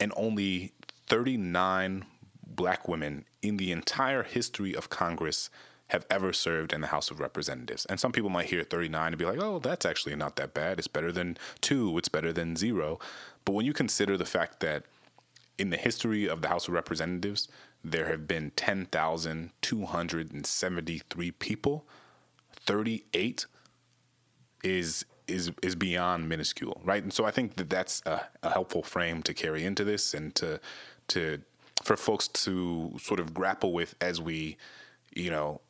[0.00, 0.72] and only
[1.06, 2.04] 39
[2.46, 5.50] black women in the entire history of Congress
[5.88, 7.86] have ever served in the House of Representatives.
[7.86, 10.78] And some people might hear 39 and be like, oh, that's actually not that bad.
[10.78, 12.98] It's better than two, it's better than zero.
[13.44, 14.82] But when you consider the fact that
[15.58, 17.46] in the history of the House of Representatives,
[17.84, 21.86] there have been 10,273 people,
[22.66, 23.46] 38
[24.62, 27.02] is is is beyond minuscule, right?
[27.02, 30.34] And so I think that that's a, a helpful frame to carry into this and
[30.36, 30.60] to
[31.08, 31.40] to
[31.82, 34.56] for folks to sort of grapple with as we,
[35.14, 35.60] you know,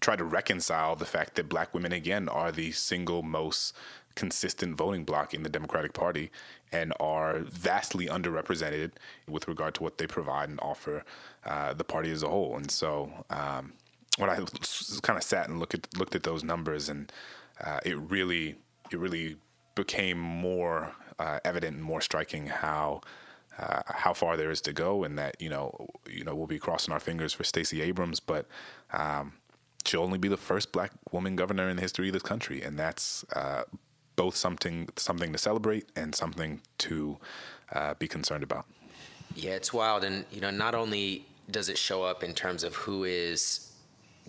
[0.00, 3.74] try to reconcile the fact that black women again are the single most
[4.14, 6.30] consistent voting bloc in the Democratic Party
[6.72, 8.92] and are vastly underrepresented
[9.28, 11.04] with regard to what they provide and offer
[11.44, 12.56] uh, the party as a whole.
[12.56, 13.74] And so, um,
[14.16, 14.36] when I
[15.02, 17.12] kind of sat and looked at looked at those numbers, and
[17.64, 18.56] uh, it really
[18.90, 19.36] it really
[19.74, 23.02] became more uh, evident and more striking how
[23.58, 26.58] uh, how far there is to go, and that you know, you know, we'll be
[26.58, 28.46] crossing our fingers for Stacey Abrams, but
[28.92, 29.34] um,
[29.84, 32.78] she'll only be the first black woman governor in the history of this country, and
[32.78, 33.64] that's uh,
[34.16, 37.18] both something something to celebrate and something to
[37.72, 38.66] uh, be concerned about.
[39.34, 42.74] Yeah, it's wild, and you know, not only does it show up in terms of
[42.74, 43.65] who is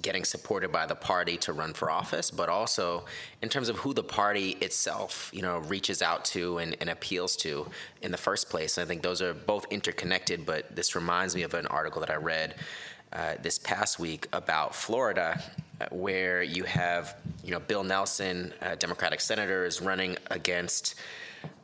[0.01, 3.05] getting supported by the party to run for office, but also
[3.41, 7.35] in terms of who the party itself, you know, reaches out to and, and, appeals
[7.35, 7.67] to
[8.01, 8.77] in the first place.
[8.77, 10.45] And I think those are both interconnected.
[10.45, 12.55] But this reminds me of an article that I read
[13.11, 15.41] uh, this past week about Florida,
[15.81, 20.95] uh, where you have, you know, Bill Nelson, uh, Democratic senator, is running against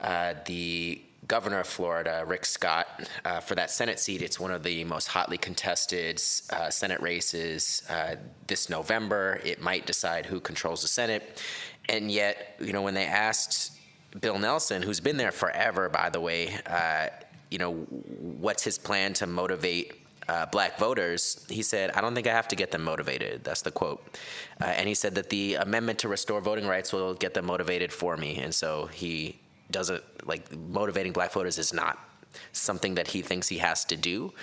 [0.01, 2.87] uh, the governor of Florida, Rick Scott,
[3.25, 4.21] uh, for that Senate seat.
[4.21, 8.15] It's one of the most hotly contested uh, Senate races uh,
[8.47, 9.39] this November.
[9.43, 11.41] It might decide who controls the Senate.
[11.89, 13.77] And yet, you know, when they asked
[14.19, 17.07] Bill Nelson, who's been there forever, by the way, uh,
[17.49, 22.27] you know, what's his plan to motivate uh, black voters, he said, I don't think
[22.27, 23.43] I have to get them motivated.
[23.43, 24.17] That's the quote.
[24.61, 27.91] Uh, and he said that the amendment to restore voting rights will get them motivated
[27.91, 28.37] for me.
[28.37, 29.39] And so he
[29.73, 31.99] doesn't like motivating black voters is not
[32.51, 34.33] something that he thinks he has to do.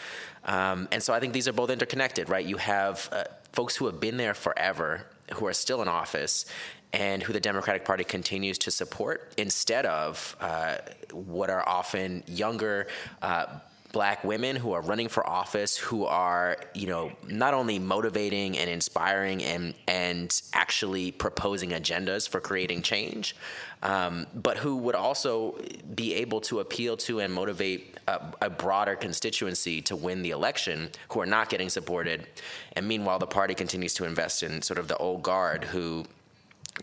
[0.45, 2.45] Um, and so I think these are both interconnected, right?
[2.45, 6.47] You have uh, folks who have been there forever, who are still in office,
[6.93, 10.77] and who the Democratic Party continues to support instead of uh,
[11.13, 12.89] what are often younger.
[13.23, 13.47] Uh,
[13.93, 18.71] black women who are running for office who are you know not only motivating and
[18.71, 23.35] inspiring and and actually proposing agendas for creating change
[23.83, 25.59] um, but who would also
[25.95, 30.91] be able to appeal to and motivate a, a, broader constituency to win the election
[31.11, 32.27] who are not getting supported.
[32.75, 36.05] And meanwhile the party continues to invest in sort of the old guard who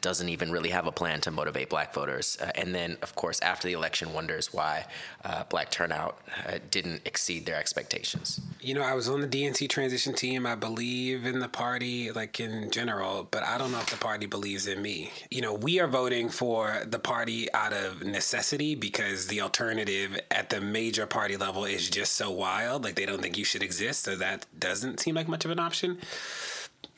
[0.01, 2.37] doesn't even really have a plan to motivate black voters.
[2.41, 4.85] Uh, and then, of course, after the election, wonders why
[5.23, 8.39] uh, black turnout uh, didn't exceed their expectations.
[8.61, 10.45] You know, I was on the DNC transition team.
[10.45, 14.25] I believe in the party, like in general, but I don't know if the party
[14.25, 15.11] believes in me.
[15.29, 20.49] You know, we are voting for the party out of necessity because the alternative at
[20.49, 22.83] the major party level is just so wild.
[22.83, 24.03] Like, they don't think you should exist.
[24.03, 25.99] So that doesn't seem like much of an option.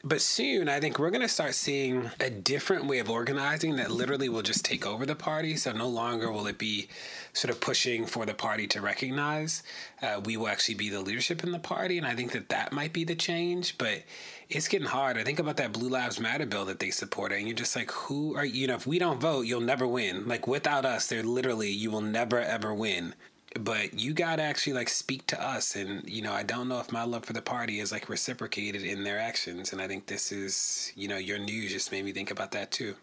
[0.01, 3.91] But soon, I think we're going to start seeing a different way of organizing that
[3.91, 5.57] literally will just take over the party.
[5.57, 6.87] So no longer will it be
[7.33, 9.61] sort of pushing for the party to recognize.
[10.01, 11.97] Uh, we will actually be the leadership in the party.
[11.97, 13.77] And I think that that might be the change.
[13.77, 14.03] But
[14.49, 15.17] it's getting hard.
[15.17, 17.37] I think about that Blue Lives Matter bill that they supported.
[17.37, 18.67] And you're just like, who are you?
[18.67, 20.29] know, if we don't vote, you'll never win.
[20.29, 23.15] Like without us, they're literally, you will never, ever win
[23.59, 26.91] but you gotta actually like speak to us and you know i don't know if
[26.91, 30.31] my love for the party is like reciprocated in their actions and i think this
[30.31, 32.95] is you know your news just made me think about that too.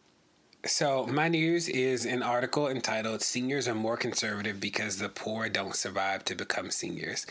[0.64, 5.76] So my news is an article entitled seniors are more conservative because the poor don't
[5.76, 7.26] survive to become seniors.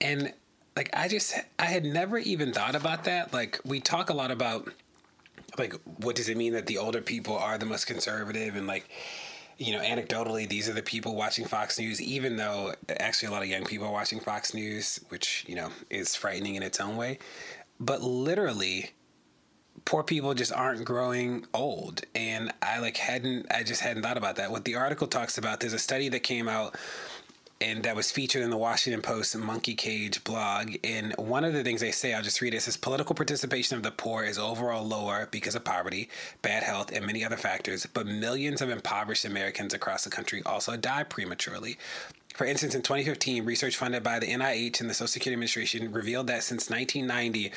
[0.00, 0.32] And
[0.76, 3.32] like i just i had never even thought about that.
[3.32, 4.72] Like we talk a lot about
[5.58, 8.88] like what does it mean that the older people are the most conservative and like
[9.58, 13.42] you know, anecdotally, these are the people watching Fox News, even though actually a lot
[13.42, 16.96] of young people are watching Fox News, which, you know, is frightening in its own
[16.96, 17.18] way.
[17.80, 18.92] But literally,
[19.84, 22.02] poor people just aren't growing old.
[22.14, 24.52] And I like hadn't, I just hadn't thought about that.
[24.52, 26.76] What the article talks about, there's a study that came out
[27.60, 30.76] and that was featured in the Washington Post Monkey Cage blog.
[30.84, 33.76] And one of the things they say, I'll just read it, it says political participation
[33.76, 36.08] of the poor is overall lower because of poverty,
[36.40, 40.76] bad health, and many other factors, but millions of impoverished Americans across the country also
[40.76, 41.78] die prematurely.
[42.34, 46.28] For instance, in 2015, research funded by the NIH and the Social Security Administration revealed
[46.28, 47.50] that since 1990,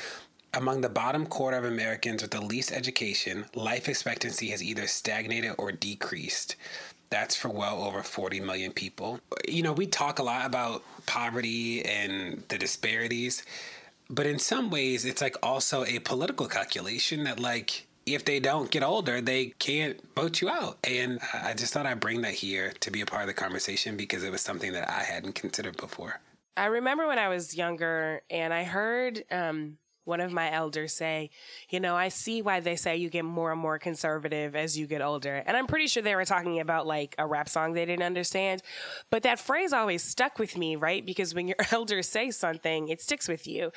[0.54, 5.54] among the bottom quarter of Americans with the least education, life expectancy has either stagnated
[5.56, 6.56] or decreased.
[7.12, 9.20] That's for well over 40 million people.
[9.46, 13.44] You know, we talk a lot about poverty and the disparities,
[14.08, 18.70] but in some ways, it's like also a political calculation that, like, if they don't
[18.70, 20.78] get older, they can't vote you out.
[20.84, 23.94] And I just thought I'd bring that here to be a part of the conversation
[23.98, 26.18] because it was something that I hadn't considered before.
[26.56, 31.30] I remember when I was younger and I heard um, one of my elders say,
[31.70, 34.86] you know, I see why they say you get more and more conservative as you
[34.86, 35.42] get older.
[35.46, 38.62] And I'm pretty sure they were talking about like a rap song they didn't understand.
[39.10, 41.04] But that phrase always stuck with me, right?
[41.04, 43.70] Because when your elders say something, it sticks with you.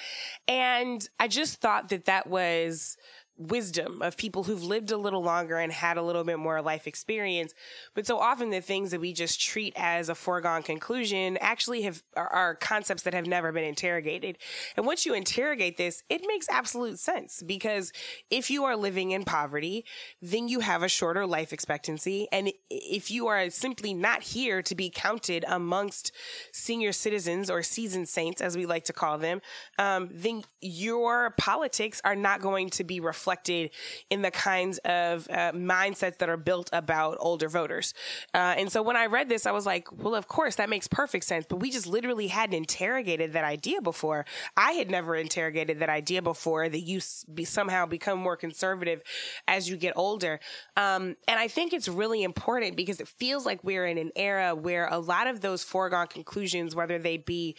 [0.48, 2.98] And I just thought that that was
[3.38, 6.88] wisdom of people who've lived a little longer and had a little bit more life
[6.88, 7.54] experience.
[7.94, 12.02] But so often the things that we just treat as a foregone conclusion actually have
[12.16, 14.38] are, are, concepts that have never been interrogated.
[14.78, 17.92] And once you interrogate this, it makes absolute sense because
[18.30, 19.86] if you are living in poverty,
[20.22, 22.28] then you have a shorter life expectancy.
[22.32, 26.14] And if you are simply not here to be counted amongst
[26.54, 29.42] senior citizens or seasoned saints, as we like to call them,
[29.78, 33.72] um, then your politics are not going to be reflected reflected
[34.12, 37.94] in the kinds of uh, mindsets that are built about older voters.
[38.36, 40.88] Uh, and so when I read this, I was like, well, of course, that makes
[40.88, 41.48] perfect sense.
[41.50, 44.26] But we just literally hadn't interrogated that idea before.
[44.56, 47.02] I had never interrogated that idea before that you
[47.34, 49.02] be, somehow become more conservative
[49.48, 50.40] as you get older.
[50.78, 54.54] Um, and I think it's really important because it feels like we're in an era
[54.54, 57.56] where a lot of those foregone conclusions, whether they be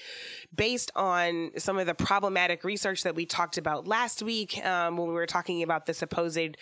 [0.55, 5.09] based on some of the problematic research that we talked about last week um, when
[5.09, 6.57] we were talking about the supposed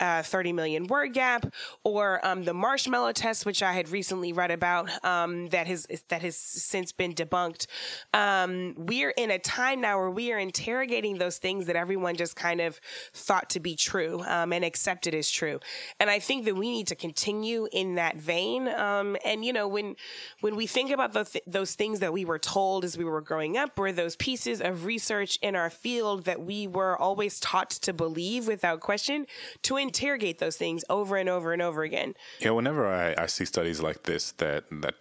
[0.00, 1.46] uh, 30 million word gap
[1.84, 6.22] or um, the marshmallow test, which I had recently read about um, that has that
[6.22, 7.66] has since been debunked.
[8.12, 12.36] Um, we're in a time now where we are interrogating those things that everyone just
[12.36, 12.80] kind of
[13.12, 15.60] thought to be true um, and accepted as true.
[15.98, 18.68] And I think that we need to continue in that vein.
[18.68, 19.96] Um, and you know, when
[20.40, 23.56] when we think about th- those things that we were told as we were growing
[23.56, 27.92] up, were those pieces of research in our field that we were always taught to
[27.92, 29.26] believe without question
[29.62, 32.14] to interrogate those things over and over and over again.
[32.40, 34.94] Yeah, whenever I, I see studies like this that that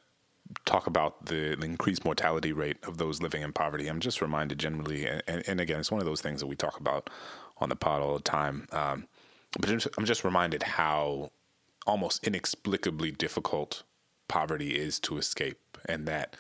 [0.66, 4.60] talk about the, the, increased mortality rate of those living in poverty, I'm just reminded
[4.60, 7.10] generally, and, and, and, again, it's one of those things that we talk about
[7.58, 8.68] on the pod all the time.
[8.72, 9.08] Um,
[9.60, 11.32] but I'm just reminded how
[11.88, 13.84] almost inexplicably difficult
[14.28, 16.36] poverty is to escape, and that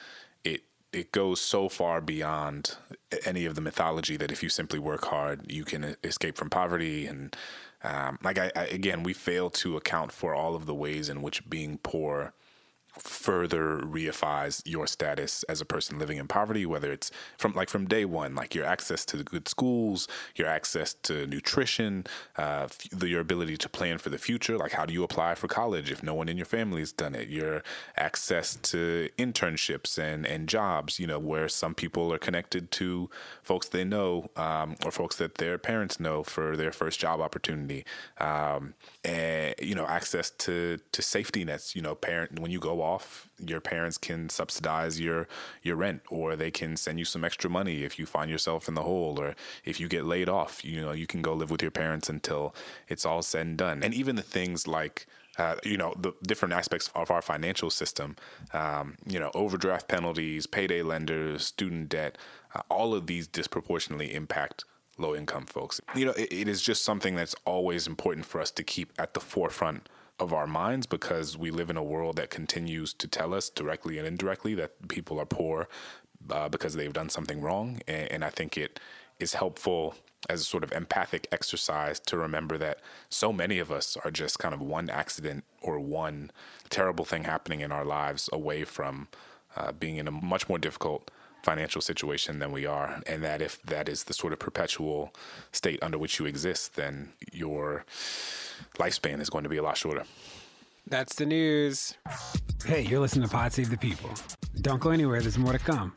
[0.96, 2.78] it goes so far beyond
[3.26, 7.06] any of the mythology that if you simply work hard, you can escape from poverty.
[7.06, 7.36] And
[7.84, 11.22] um, like I, I, again, we fail to account for all of the ways in
[11.22, 12.34] which being poor
[13.00, 17.86] further reifies your status as a person living in poverty whether it's from like from
[17.86, 22.06] day one like your access to good schools your access to nutrition
[22.38, 24.58] uh, the, your ability to plan for the future.
[24.58, 27.16] Like how do you apply for college if no one in your family has done
[27.16, 27.30] it?
[27.30, 27.64] Your
[27.96, 33.10] access to internships and and jobs you know where some people are connected to
[33.44, 37.86] folks they know um, or folks that their parents know for their first job opportunity.
[38.20, 38.74] Um,
[39.06, 43.30] and you know access to to safety nets you know parent when you go off,
[43.40, 45.28] your parents can subsidize your
[45.62, 48.74] your rent, or they can send you some extra money if you find yourself in
[48.74, 50.66] the hole, or if you get laid off.
[50.66, 52.54] You know, you can go live with your parents until
[52.88, 53.84] it's all said and done.
[53.84, 58.16] And even the things like uh, you know the different aspects of our financial system
[58.54, 62.18] um, you know overdraft penalties payday lenders student debt
[62.54, 64.64] uh, all of these disproportionately impact
[64.98, 68.52] low income folks you know it, it is just something that's always important for us
[68.52, 69.90] to keep at the forefront
[70.20, 73.98] of our minds because we live in a world that continues to tell us directly
[73.98, 75.68] and indirectly that people are poor
[76.30, 77.82] uh, because they've done something wrong.
[77.88, 78.80] And, and I think it
[79.20, 79.96] is helpful
[80.30, 82.80] as a sort of empathic exercise to remember that
[83.10, 86.32] so many of us are just kind of one accident or one
[86.70, 89.08] terrible thing happening in our lives away from
[89.56, 91.12] uh, being in a much more difficult
[91.46, 93.02] financial situation than we are.
[93.06, 95.14] And that if that is the sort of perpetual
[95.52, 97.86] state under which you exist, then your
[98.78, 100.04] lifespan is going to be a lot shorter.
[100.88, 101.96] That's the news.
[102.66, 104.10] Hey, you're listening to Pod Save the People.
[104.62, 105.94] Don't go anywhere, there's more to come.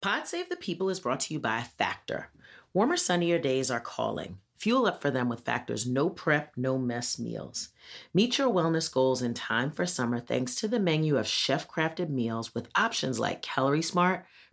[0.00, 2.30] Pod Save the People is brought to you by Factor.
[2.74, 4.38] Warmer, sunnier days are calling.
[4.58, 7.68] Fuel up for them with Factor's no prep, no mess meals.
[8.12, 12.10] Meet your wellness goals in time for summer thanks to the menu of chef crafted
[12.10, 14.26] meals with options like Calorie Smart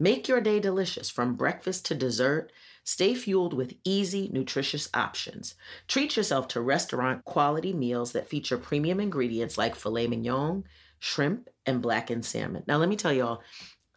[0.00, 2.50] Make your day delicious from breakfast to dessert.
[2.82, 5.54] Stay fueled with easy, nutritious options.
[5.86, 10.64] Treat yourself to restaurant quality meals that feature premium ingredients like filet mignon,
[10.98, 12.64] shrimp, and blackened salmon.
[12.66, 13.42] Now, let me tell y'all,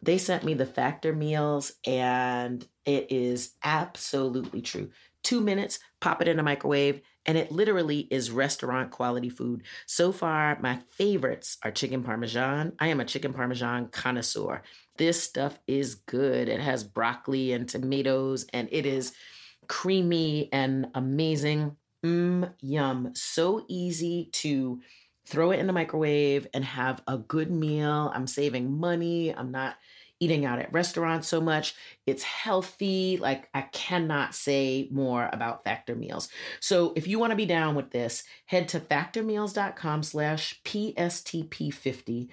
[0.00, 4.90] they sent me the factor meals, and it is absolutely true.
[5.24, 9.64] Two minutes, pop it in a microwave, and it literally is restaurant quality food.
[9.86, 12.72] So far, my favorites are chicken parmesan.
[12.78, 14.62] I am a chicken parmesan connoisseur.
[14.98, 16.48] This stuff is good.
[16.48, 19.12] It has broccoli and tomatoes, and it is
[19.68, 21.76] creamy and amazing.
[22.04, 23.12] Mmm, yum.
[23.14, 24.80] So easy to
[25.26, 28.10] throw it in the microwave and have a good meal.
[28.14, 29.34] I'm saving money.
[29.34, 29.76] I'm not
[30.20, 31.74] eating out at restaurants so much.
[32.06, 33.18] It's healthy.
[33.18, 36.28] Like I cannot say more about Factor Meals.
[36.60, 42.28] So if you want to be down with this, head to factormeals.com slash PSTP50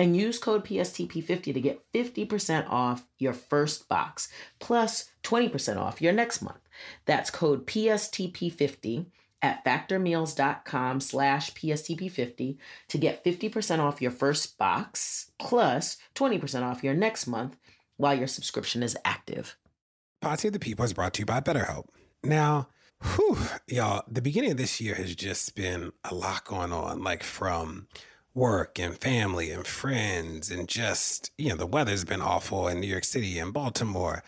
[0.00, 6.14] and use code PSTP50 to get 50% off your first box plus 20% off your
[6.14, 6.62] next month.
[7.04, 9.04] That's code PSTP50
[9.42, 12.56] at factormeals.com slash PSTP50
[12.88, 17.58] to get 50% off your first box plus 20% off your next month
[17.98, 19.58] while your subscription is active.
[20.22, 21.88] Pod Save the People is brought to you by BetterHelp.
[22.24, 22.68] Now,
[23.02, 23.36] whew,
[23.66, 27.86] y'all, the beginning of this year has just been a lot going on, like from
[28.34, 32.86] work and family and friends and just, you know, the weather's been awful in New
[32.86, 34.22] York City and Baltimore.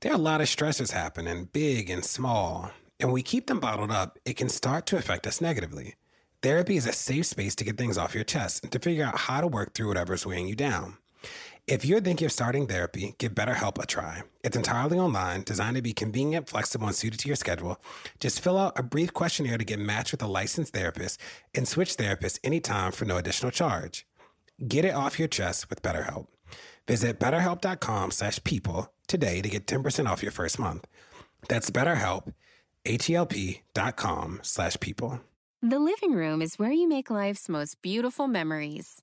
[0.00, 2.70] There are a lot of stressors happening, big and small.
[2.98, 5.96] And we keep them bottled up, it can start to affect us negatively.
[6.42, 9.18] Therapy is a safe space to get things off your chest and to figure out
[9.18, 10.96] how to work through whatever's weighing you down.
[11.66, 14.22] If you're thinking of starting therapy, give BetterHelp a try.
[14.42, 17.80] It's entirely online, designed to be convenient, flexible, and suited to your schedule.
[18.18, 21.20] Just fill out a brief questionnaire to get matched with a licensed therapist
[21.54, 24.06] and switch therapists anytime for no additional charge.
[24.66, 26.26] Get it off your chest with BetterHelp.
[26.88, 30.86] Visit betterhelp.com slash people today to get 10% off your first month.
[31.48, 32.32] That's BetterHelp,
[32.84, 35.20] H-E-L-P dot com slash people.
[35.62, 39.02] The living room is where you make life's most beautiful memories.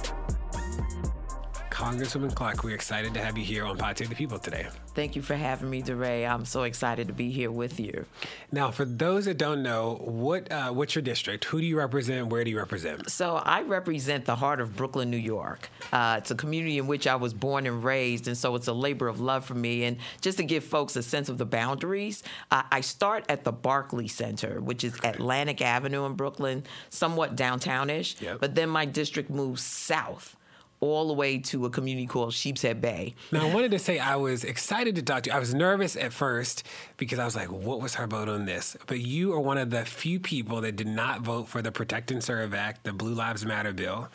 [1.81, 4.67] Congresswoman Clarke, we're excited to have you here on Pod Save the People today.
[4.93, 6.27] Thank you for having me, DeRay.
[6.27, 8.05] I'm so excited to be here with you.
[8.51, 11.45] Now, for those that don't know, what uh, what's your district?
[11.45, 12.27] Who do you represent?
[12.27, 13.09] Where do you represent?
[13.09, 15.71] So I represent the heart of Brooklyn, New York.
[15.91, 18.73] Uh, it's a community in which I was born and raised, and so it's a
[18.73, 19.85] labor of love for me.
[19.85, 22.21] And just to give folks a sense of the boundaries,
[22.51, 28.21] uh, I start at the Barclay Center, which is Atlantic Avenue in Brooklyn, somewhat downtownish.
[28.21, 28.39] Yep.
[28.39, 30.35] But then my district moves south
[30.81, 33.13] all the way to a community called Sheepshead Bay.
[33.31, 35.35] Now, I wanted to say I was excited to talk to you.
[35.35, 36.63] I was nervous at first
[36.97, 38.75] because I was like, what was her vote on this?
[38.87, 42.09] But you are one of the few people that did not vote for the Protect
[42.09, 44.09] and Serve Act, the Blue Lives Matter bill.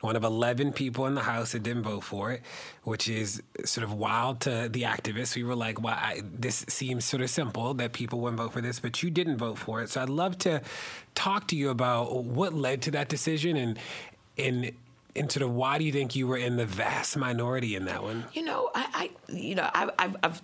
[0.00, 2.42] One of 11 people in the House that didn't vote for it,
[2.82, 5.36] which is sort of wild to the activists.
[5.36, 8.60] We were like, well, I, this seems sort of simple that people wouldn't vote for
[8.60, 9.90] this, but you didn't vote for it.
[9.90, 10.62] So I'd love to
[11.14, 13.78] talk to you about what led to that decision and,
[14.36, 14.72] and,
[15.16, 18.24] sort of why do you think you were in the vast minority in that one?
[18.32, 20.42] You know, I, I you know, I've, I've, I've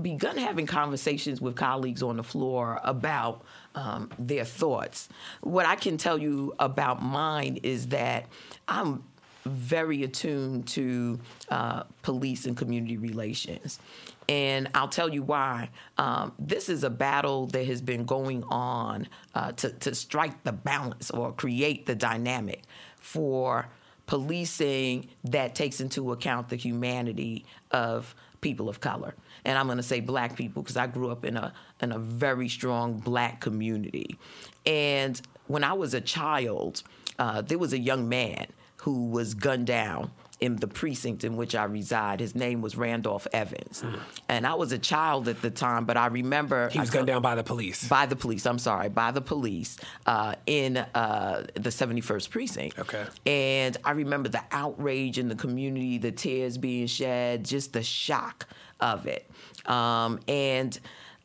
[0.00, 3.42] begun having conversations with colleagues on the floor about
[3.74, 5.08] um, their thoughts.
[5.40, 8.26] What I can tell you about mine is that
[8.68, 9.04] I'm
[9.44, 13.80] very attuned to uh, police and community relations.
[14.28, 15.70] And I'll tell you why.
[15.98, 20.52] Um, this is a battle that has been going on uh, to, to strike the
[20.52, 22.62] balance or create the dynamic
[22.98, 23.68] for
[24.06, 29.14] policing that takes into account the humanity of people of color.
[29.44, 31.98] And I'm going to say black people because I grew up in a in a
[31.98, 34.18] very strong black community.
[34.66, 36.82] And when I was a child,
[37.18, 38.46] uh, there was a young man
[38.78, 40.10] who was gunned down
[40.42, 42.18] in the precinct in which I reside.
[42.18, 43.84] His name was Randolph Evans.
[44.28, 47.22] And I was a child at the time, but I remember He was gunned down
[47.22, 47.86] by the police.
[47.88, 48.44] by the police.
[48.44, 52.76] I'm sorry, by the police uh, in uh, the 71st precinct.
[52.76, 53.04] Okay.
[53.24, 58.48] And I remember the outrage in the community, the tears being shed, just the shock
[58.80, 59.30] of it.
[59.64, 60.76] Um, and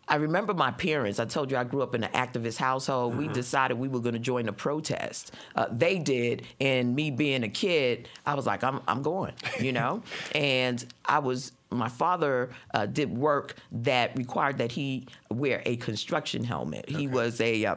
[0.07, 1.19] I remember my parents.
[1.19, 3.17] I told you I grew up in an activist household.
[3.17, 5.33] We decided we were going to join the protest.
[5.55, 9.73] Uh, they did, and me being a kid, I was like, I'm, I'm going, you
[9.73, 10.03] know.
[10.35, 16.43] and I was my father uh, did work that required that he wear a construction
[16.43, 16.87] helmet.
[16.89, 17.75] He was a uh,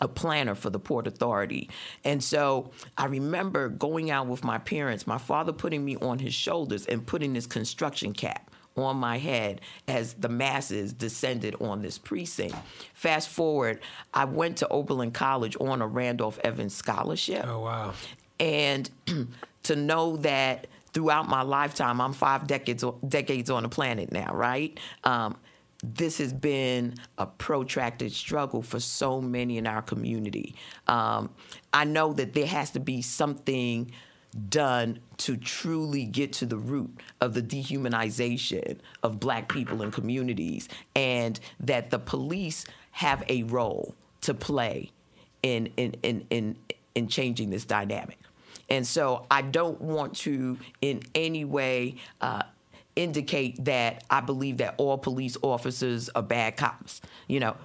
[0.00, 1.70] a planner for the Port Authority.
[2.04, 6.34] And so I remember going out with my parents, my father putting me on his
[6.34, 11.98] shoulders and putting this construction cap on my head as the masses descended on this
[11.98, 12.56] precinct.
[12.94, 13.80] Fast forward,
[14.14, 17.44] I went to Oberlin College on a Randolph Evans scholarship.
[17.46, 17.94] Oh, wow.
[18.40, 18.90] And
[19.64, 24.78] to know that throughout my lifetime, I'm five decades decades on the planet now, right?
[25.04, 25.36] Um,
[25.82, 30.54] this has been a protracted struggle for so many in our community.
[30.86, 31.30] Um,
[31.72, 33.90] I know that there has to be something
[34.48, 40.68] done to truly get to the root of the dehumanization of black people and communities,
[40.94, 44.90] and that the police have a role to play
[45.42, 46.56] in in in in,
[46.94, 48.18] in changing this dynamic.
[48.68, 52.44] And so I don't want to in any way uh,
[52.96, 57.00] indicate that I believe that all police officers are bad cops.
[57.28, 57.56] You know,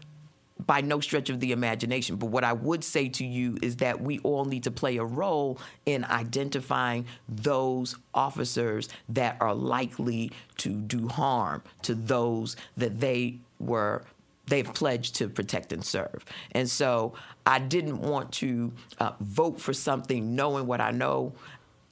[0.65, 2.15] by no stretch of the imagination.
[2.15, 5.05] But what I would say to you is that we all need to play a
[5.05, 13.37] role in identifying those officers that are likely to do harm to those that they
[13.59, 14.03] were
[14.47, 16.23] they've pledged to protect and serve.
[16.51, 17.13] And so
[17.45, 21.33] I didn't want to uh, vote for something knowing what I know,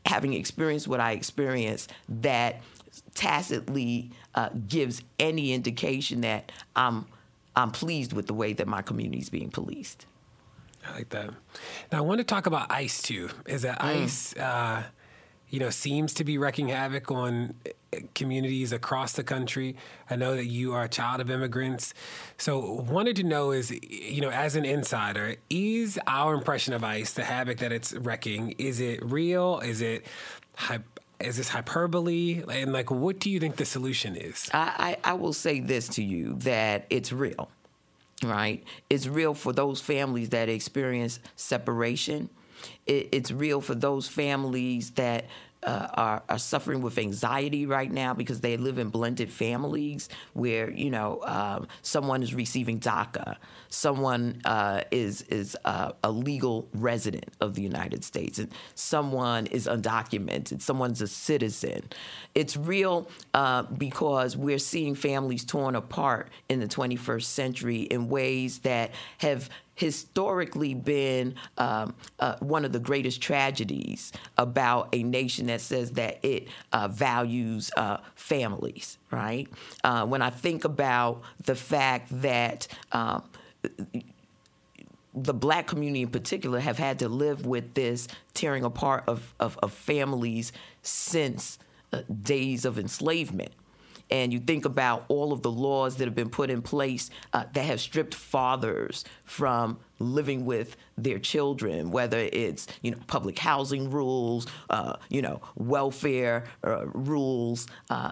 [0.06, 2.62] having experienced what I experienced, that
[3.14, 7.06] tacitly uh, gives any indication that I'm
[7.56, 10.06] I'm pleased with the way that my community is being policed.
[10.88, 11.30] I like that.
[11.92, 13.30] Now I want to talk about ICE too.
[13.48, 14.04] Is that Mm.
[14.04, 14.84] ICE, uh,
[15.50, 19.76] you know, seems to be wreaking havoc on uh, communities across the country.
[20.10, 21.94] I know that you are a child of immigrants,
[22.38, 27.12] so wanted to know is, you know, as an insider, is our impression of ICE
[27.14, 28.54] the havoc that it's wrecking?
[28.58, 29.60] Is it real?
[29.60, 30.06] Is it?
[30.58, 30.80] Hy-
[31.20, 32.44] is this hyperbole?
[32.50, 34.50] And like, what do you think the solution is?
[34.54, 37.50] I, I, I will say this to you that it's real,
[38.24, 38.64] right?
[38.90, 42.30] It's real for those families that experience separation.
[42.86, 45.26] It, it's real for those families that
[45.66, 50.72] uh, are, are suffering with anxiety right now because they live in blended families where
[50.72, 53.38] you know um, someone is receiving DACA,
[53.70, 59.68] someone uh, is is uh, a legal resident of the United States, and someone is
[59.68, 61.82] undocumented, someone's a citizen.
[62.36, 68.60] It's real uh, because we're seeing families torn apart in the 21st century in ways
[68.60, 75.62] that have historically been um, uh, one of the greatest tragedies about a nation that
[75.62, 79.48] says that it uh, values uh, families, right?
[79.84, 83.24] Uh, when I think about the fact that um,
[85.14, 89.58] the black community in particular have had to live with this tearing apart of, of,
[89.62, 90.52] of families
[90.82, 91.58] since
[91.94, 93.52] uh, days of enslavement
[94.10, 97.46] and you think about all of the laws that have been put in place uh,
[97.54, 103.90] that have stripped fathers from living with their children, whether it's you know public housing
[103.90, 107.68] rules, uh, you know welfare uh, rules.
[107.90, 108.12] Uh,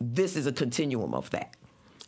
[0.00, 1.56] this is a continuum of that.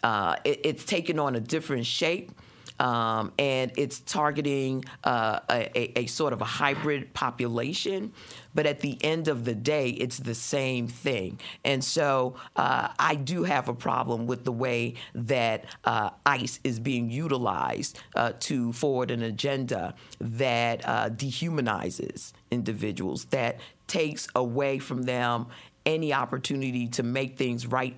[0.02, 2.30] Uh, it, it's taken on a different shape.
[2.78, 8.12] Um, and it's targeting uh, a, a, sort of a hybrid population.
[8.54, 11.40] But at the end of the day, it's the same thing.
[11.64, 16.80] And so uh, I do have a problem with the way that uh, ICE is
[16.80, 25.02] being utilized uh, to forward an agenda that uh, dehumanizes individuals, that takes away from
[25.02, 25.46] them
[25.84, 27.96] any opportunity to make things right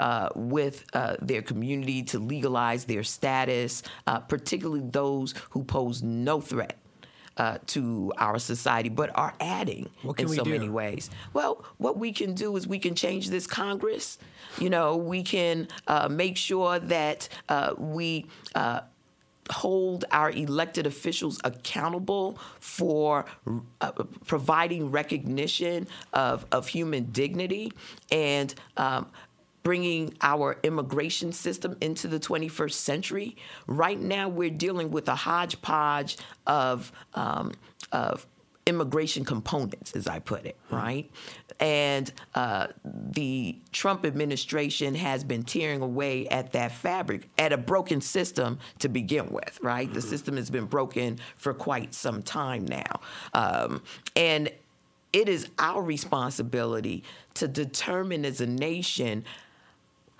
[0.00, 6.40] uh, with uh, their community to legalize their status, uh, particularly those who pose no
[6.40, 6.76] threat.
[7.36, 9.88] Uh, to our society, but are adding
[10.18, 10.50] in so do?
[10.50, 11.08] many ways.
[11.32, 14.18] Well, what we can do is we can change this Congress.
[14.58, 18.80] You know, we can uh, make sure that uh, we uh,
[19.50, 23.24] hold our elected officials accountable for
[23.80, 23.92] uh,
[24.26, 27.72] providing recognition of, of human dignity
[28.10, 29.06] and um,
[29.62, 33.36] bringing our immigration system into the 21st century.
[33.66, 37.52] Right now, we're dealing with a hodgepodge of, um,
[37.92, 38.26] of
[38.66, 41.10] immigration components, as I put it, right?
[41.58, 48.00] And uh, the Trump administration has been tearing away at that fabric, at a broken
[48.00, 49.92] system to begin with, right?
[49.92, 53.00] The system has been broken for quite some time now.
[53.34, 53.82] Um,
[54.16, 54.50] and
[55.12, 57.02] it is our responsibility
[57.34, 59.24] to determine as a nation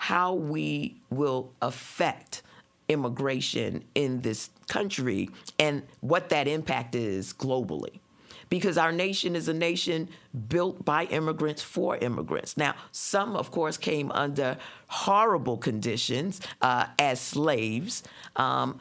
[0.01, 2.43] how we will affect
[2.89, 5.29] immigration in this country
[5.59, 8.01] and what that impact is globally.
[8.49, 10.09] Because our nation is a nation
[10.49, 12.57] built by immigrants for immigrants.
[12.57, 14.57] Now, some, of course, came under
[14.89, 18.03] horrible conditions uh, as slaves.
[18.37, 18.81] Um,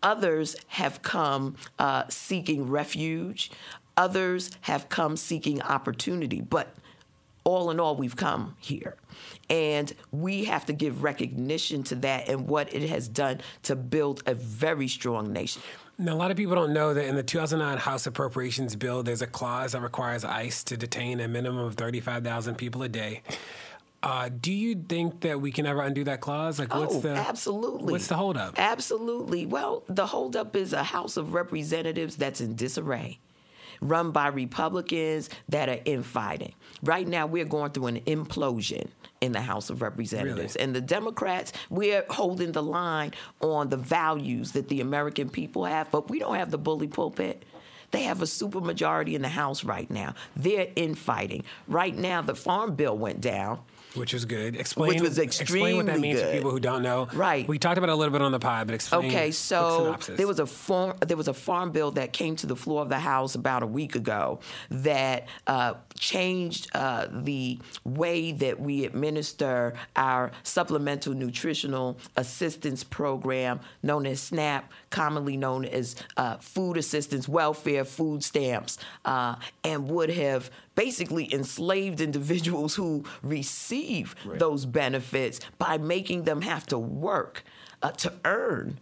[0.00, 3.50] Others have come uh, seeking refuge.
[3.96, 6.40] Others have come seeking opportunity.
[6.40, 6.68] But
[7.48, 8.96] all in all, we've come here.
[9.48, 14.22] And we have to give recognition to that and what it has done to build
[14.26, 15.62] a very strong nation.
[15.96, 19.22] Now, a lot of people don't know that in the 2009 House Appropriations Bill, there's
[19.22, 23.22] a clause that requires ICE to detain a minimum of 35,000 people a day.
[24.02, 26.58] Uh, do you think that we can ever undo that clause?
[26.58, 27.92] Like, what's oh, the absolutely.
[27.92, 28.54] What's the holdup?
[28.56, 29.46] Absolutely.
[29.46, 33.18] Well, the holdup is a House of Representatives that's in disarray,
[33.80, 36.54] run by Republicans that are infighting.
[36.82, 38.88] Right now, we're going through an implosion
[39.20, 40.54] in the House of Representatives.
[40.54, 40.64] Really?
[40.64, 45.90] And the Democrats, we're holding the line on the values that the American people have,
[45.90, 47.44] but we don't have the bully pulpit.
[47.90, 50.14] They have a supermajority in the House right now.
[50.36, 51.44] They're infighting.
[51.66, 53.60] Right now, the Farm Bill went down.
[53.98, 54.56] Which was good.
[54.56, 54.88] Explain.
[54.88, 56.34] Which was extremely Explain what that means good.
[56.34, 57.08] people who don't know.
[57.12, 57.46] Right.
[57.48, 59.10] We talked about it a little bit on the pod, but explain.
[59.10, 62.56] Okay, so there was a farm, there was a farm bill that came to the
[62.56, 64.40] floor of the House about a week ago
[64.70, 74.06] that uh, changed uh, the way that we administer our supplemental nutritional assistance program, known
[74.06, 79.34] as SNAP, commonly known as uh, food assistance, welfare, food stamps, uh,
[79.64, 86.78] and would have basically enslaved individuals who receive those benefits by making them have to
[86.78, 87.42] work
[87.82, 88.78] uh, to earn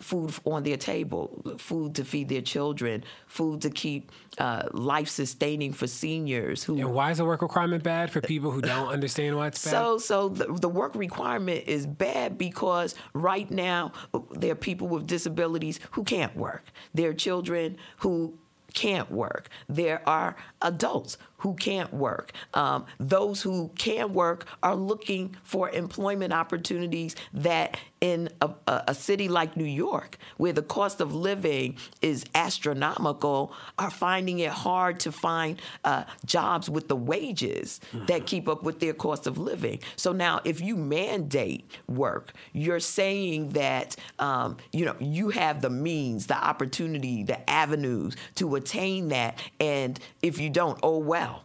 [0.00, 5.72] food on their table, food to feed their children, food to keep uh, life sustaining
[5.72, 9.36] for seniors who And why is the work requirement bad for people who don't understand
[9.36, 9.70] why it's bad?
[9.70, 14.88] so, so the, the work requirement is bad because right now uh, there are people
[14.88, 16.64] with disabilities who can't work.
[16.94, 18.36] There are children who
[18.76, 19.48] can't work.
[19.68, 22.32] There are adults who can't work.
[22.54, 28.94] Um, those who can work are looking for employment opportunities that in a, a, a
[28.94, 35.00] city like New York, where the cost of living is astronomical, are finding it hard
[35.00, 39.80] to find uh, jobs with the wages that keep up with their cost of living.
[39.96, 45.70] So now, if you mandate work, you're saying that um, you know you have the
[45.70, 51.35] means, the opportunity, the avenues to attain that, and if you don't, oh well.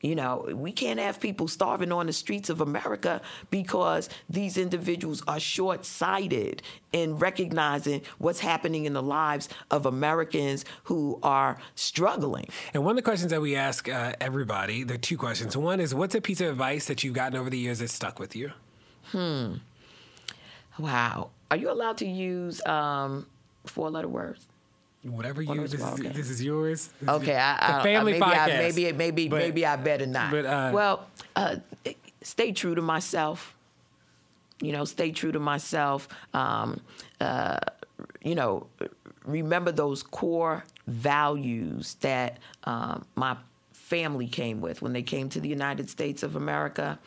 [0.00, 3.20] You know, we can't have people starving on the streets of America
[3.50, 10.64] because these individuals are short sighted in recognizing what's happening in the lives of Americans
[10.84, 12.46] who are struggling.
[12.72, 15.54] And one of the questions that we ask uh, everybody, there are two questions.
[15.56, 18.18] One is, what's a piece of advice that you've gotten over the years that stuck
[18.18, 18.52] with you?
[19.12, 19.56] Hmm.
[20.78, 21.30] Wow.
[21.50, 23.26] Are you allowed to use um,
[23.66, 24.46] four letter words?
[25.02, 26.08] Whatever you, this, is, okay.
[26.08, 26.88] this is yours.
[27.00, 28.54] This is Okay, your- I, the I, family maybe podcast.
[28.54, 30.30] I, maybe maybe But- maybe I better not.
[30.30, 31.56] but, uh, well, uh,
[32.22, 33.54] stay true to myself.
[34.60, 36.06] You know, stay true to myself.
[36.34, 36.80] Um,
[37.18, 37.58] uh,
[38.22, 38.66] you know,
[39.24, 43.36] remember those core values that um, my
[43.72, 46.98] family came with when they came to the United States of America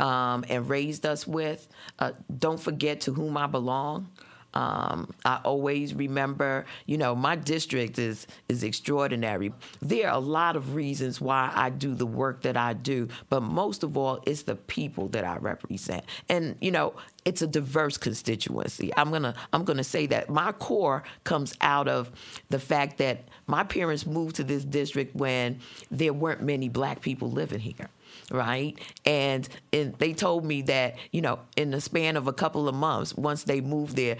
[0.00, 1.68] um, and raised us with.
[2.00, 4.08] Uh, don't forget to whom I belong.
[4.54, 9.52] Um, I always remember, you know, my district is is extraordinary.
[9.82, 13.42] There are a lot of reasons why I do the work that I do, but
[13.42, 16.04] most of all, it's the people that I represent.
[16.28, 16.94] And you know,
[17.24, 18.90] it's a diverse constituency.
[18.96, 22.10] I'm gonna I'm gonna say that my core comes out of
[22.48, 27.30] the fact that my parents moved to this district when there weren't many black people
[27.30, 27.90] living here
[28.30, 28.78] right?
[29.04, 32.74] And and they told me that you know in the span of a couple of
[32.74, 34.16] months, once they moved there,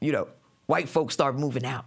[0.00, 0.28] you know,
[0.66, 1.86] white folks start moving out,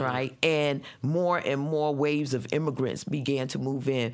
[0.00, 0.36] right?
[0.42, 4.12] And more and more waves of immigrants began to move in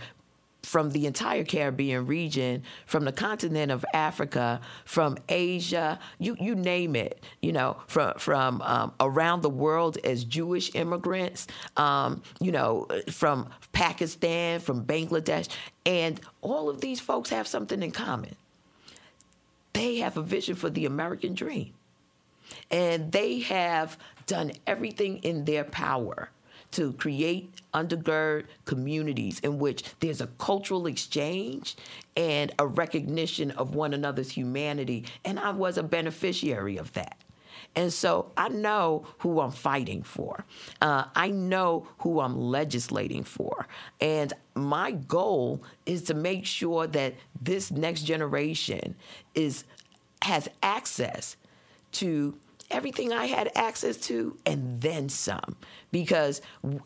[0.62, 6.94] from the entire Caribbean region, from the continent of Africa, from Asia, you you name
[6.96, 12.86] it, you know, from from um, around the world as Jewish immigrants, um, you know,
[13.10, 15.48] from Pakistan, from Bangladesh,
[15.84, 18.36] and all of these folks have something in common.
[19.72, 21.72] They have a vision for the American dream,
[22.70, 26.30] and they have done everything in their power
[26.72, 31.76] to create undergird communities in which there's a cultural exchange
[32.16, 35.04] and a recognition of one another's humanity.
[35.24, 37.18] And I was a beneficiary of that.
[37.74, 40.44] And so I know who I'm fighting for.
[40.80, 43.66] Uh, I know who I'm legislating for.
[44.00, 48.94] And my goal is to make sure that this next generation
[49.34, 49.64] is
[50.22, 51.36] has access
[51.92, 52.38] to
[52.72, 55.56] everything I had access to and then some.
[55.90, 56.40] Because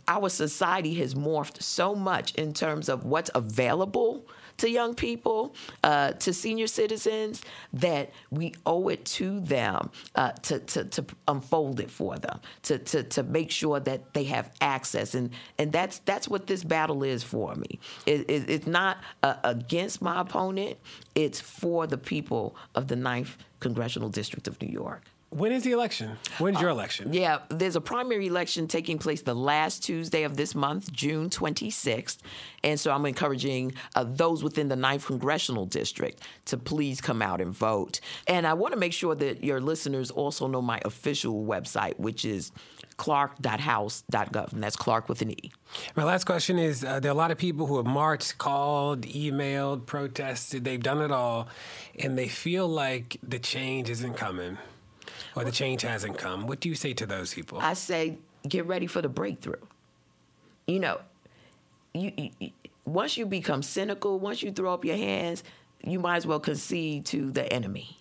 [0.09, 4.27] our society has morphed so much in terms of what's available
[4.59, 10.59] to young people, uh, to senior citizens, that we owe it to them uh, to,
[10.61, 15.15] to, to unfold it for them, to, to, to make sure that they have access.
[15.15, 17.79] And, and that's, that's what this battle is for me.
[18.07, 20.79] It, it, it's not uh, against my opponent,
[21.15, 25.03] it's for the people of the 9th Congressional District of New York.
[25.31, 26.17] When is the election?
[26.39, 27.13] When's your election?
[27.13, 32.19] Yeah, there's a primary election taking place the last Tuesday of this month, June 26th.
[32.63, 37.41] And so I'm encouraging uh, those within the 9th Congressional District to please come out
[37.41, 38.01] and vote.
[38.29, 42.25] And I want to make sure that your listeners also know my official website, which
[42.25, 42.53] is
[42.97, 44.53] clarke.house.gov.
[44.53, 45.53] And that's Clarke with an E.
[45.97, 49.03] My last question is uh, there are a lot of people who have marched, called,
[49.03, 51.49] emailed, protested, they've done it all,
[51.99, 54.57] and they feel like the change isn't coming
[55.37, 56.47] or the change hasn't come.
[56.47, 57.59] What do you say to those people?
[57.61, 58.19] I say,
[58.49, 59.61] get ready for the breakthrough.
[60.67, 61.01] You know,
[61.95, 62.51] you, you,
[62.85, 65.45] once you become cynical, once you throw up your hands,
[65.85, 67.99] you might as well concede to the enemy.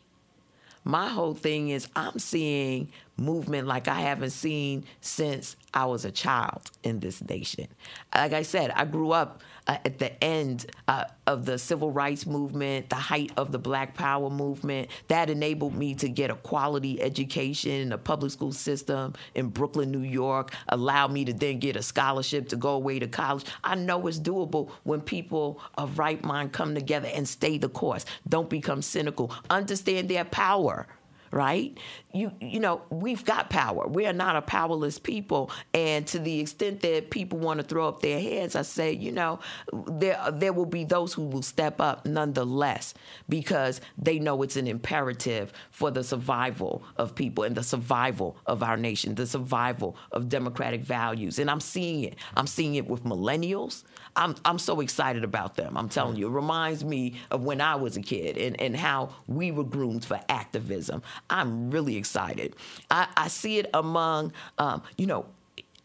[0.88, 6.12] My whole thing is I'm seeing movement like I haven't seen since I was a
[6.12, 7.68] child in this nation.
[8.14, 12.26] Like I said, I grew up uh, at the end uh, of the civil rights
[12.26, 14.90] movement, the height of the Black Power movement.
[15.08, 19.92] That enabled me to get a quality education in a public school system in Brooklyn,
[19.92, 23.46] New York, allowed me to then get a scholarship to go away to college.
[23.64, 28.06] I know it's doable when people of right mind come together and stay the course.
[28.28, 29.32] Don't become cynical.
[29.50, 30.88] Understand their power
[31.36, 31.78] right?
[32.14, 33.88] You you know, we've got power.
[33.88, 35.52] We are not a powerless people.
[35.74, 39.12] And to the extent that people want to throw up their hands, I say, you
[39.12, 39.40] know,
[39.74, 42.94] there there will be those who will step up nonetheless
[43.28, 48.64] because they know it's an imperative for the survival of people and the survival of
[48.64, 51.38] our nation, the survival of democratic values.
[51.38, 52.16] And I'm seeing it.
[52.38, 53.84] I'm seeing it with millennials.
[54.16, 55.78] I'm I'm so excited about them.
[55.78, 59.10] I'm telling you, it reminds me of when I was a kid and, and how
[59.28, 61.02] we were groomed for activism.
[61.30, 62.56] I'm really excited.
[62.90, 65.26] I, I see it among um, you know,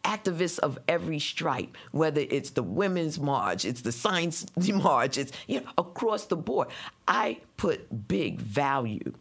[0.04, 5.60] activists of every stripe, whether it's the women's march, it's the science march, it's you
[5.60, 6.68] know, across the board.
[7.08, 9.12] I put big value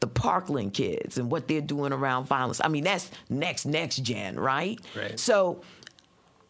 [0.00, 2.60] the Parkland kids and what they're doing around violence.
[2.62, 4.78] I mean, that's next next gen, right?
[4.94, 5.18] Right.
[5.18, 5.62] So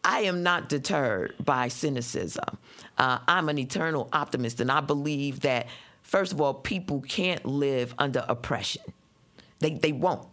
[0.03, 2.57] I am not deterred by cynicism.
[2.97, 5.67] Uh, I'm an eternal optimist, and I believe that,
[6.01, 8.83] first of all, people can't live under oppression.
[9.59, 10.27] They, they won't.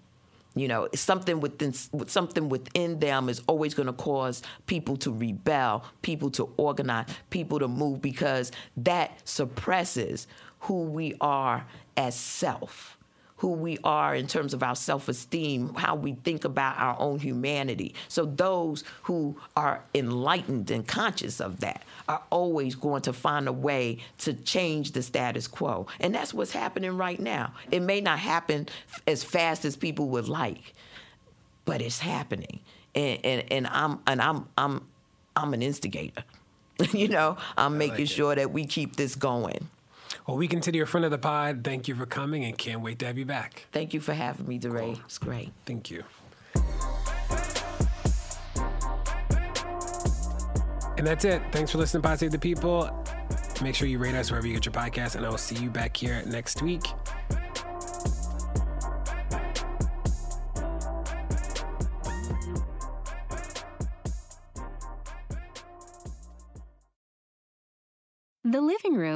[0.57, 5.85] You know, something within something within them is always going to cause people to rebel,
[6.03, 10.29] people to organize, people to move because that suppresses
[10.61, 12.94] who we are as self
[13.45, 17.19] who we are in terms of our self esteem, how we think about our own
[17.19, 17.95] humanity.
[18.09, 23.53] So, those who are enlightened and conscious of that are always going to find a
[23.53, 25.87] way to change the status quo.
[26.01, 27.53] And that's what's happening right now.
[27.71, 28.67] It may not happen
[29.07, 30.73] as fast as people would like,
[31.67, 32.61] but it's happening.
[32.95, 34.87] And, and, and I'm and I'm I'm
[35.37, 36.25] I'm an instigator.
[36.95, 39.69] you know, I'm making like sure that we keep this going.
[40.27, 41.62] Well, we continue your friend of the pod.
[41.64, 43.66] Thank you for coming and can't wait to have you back.
[43.72, 44.93] Thank you for having me, DeRay.
[45.05, 45.53] It's great.
[45.66, 46.03] Thank you.
[50.97, 51.43] And that's it.
[51.53, 52.89] Thanks for listening to Pod Save the People.
[53.62, 55.68] Make sure you rate us wherever you get your podcast, and I will see you
[55.68, 56.85] back here next week.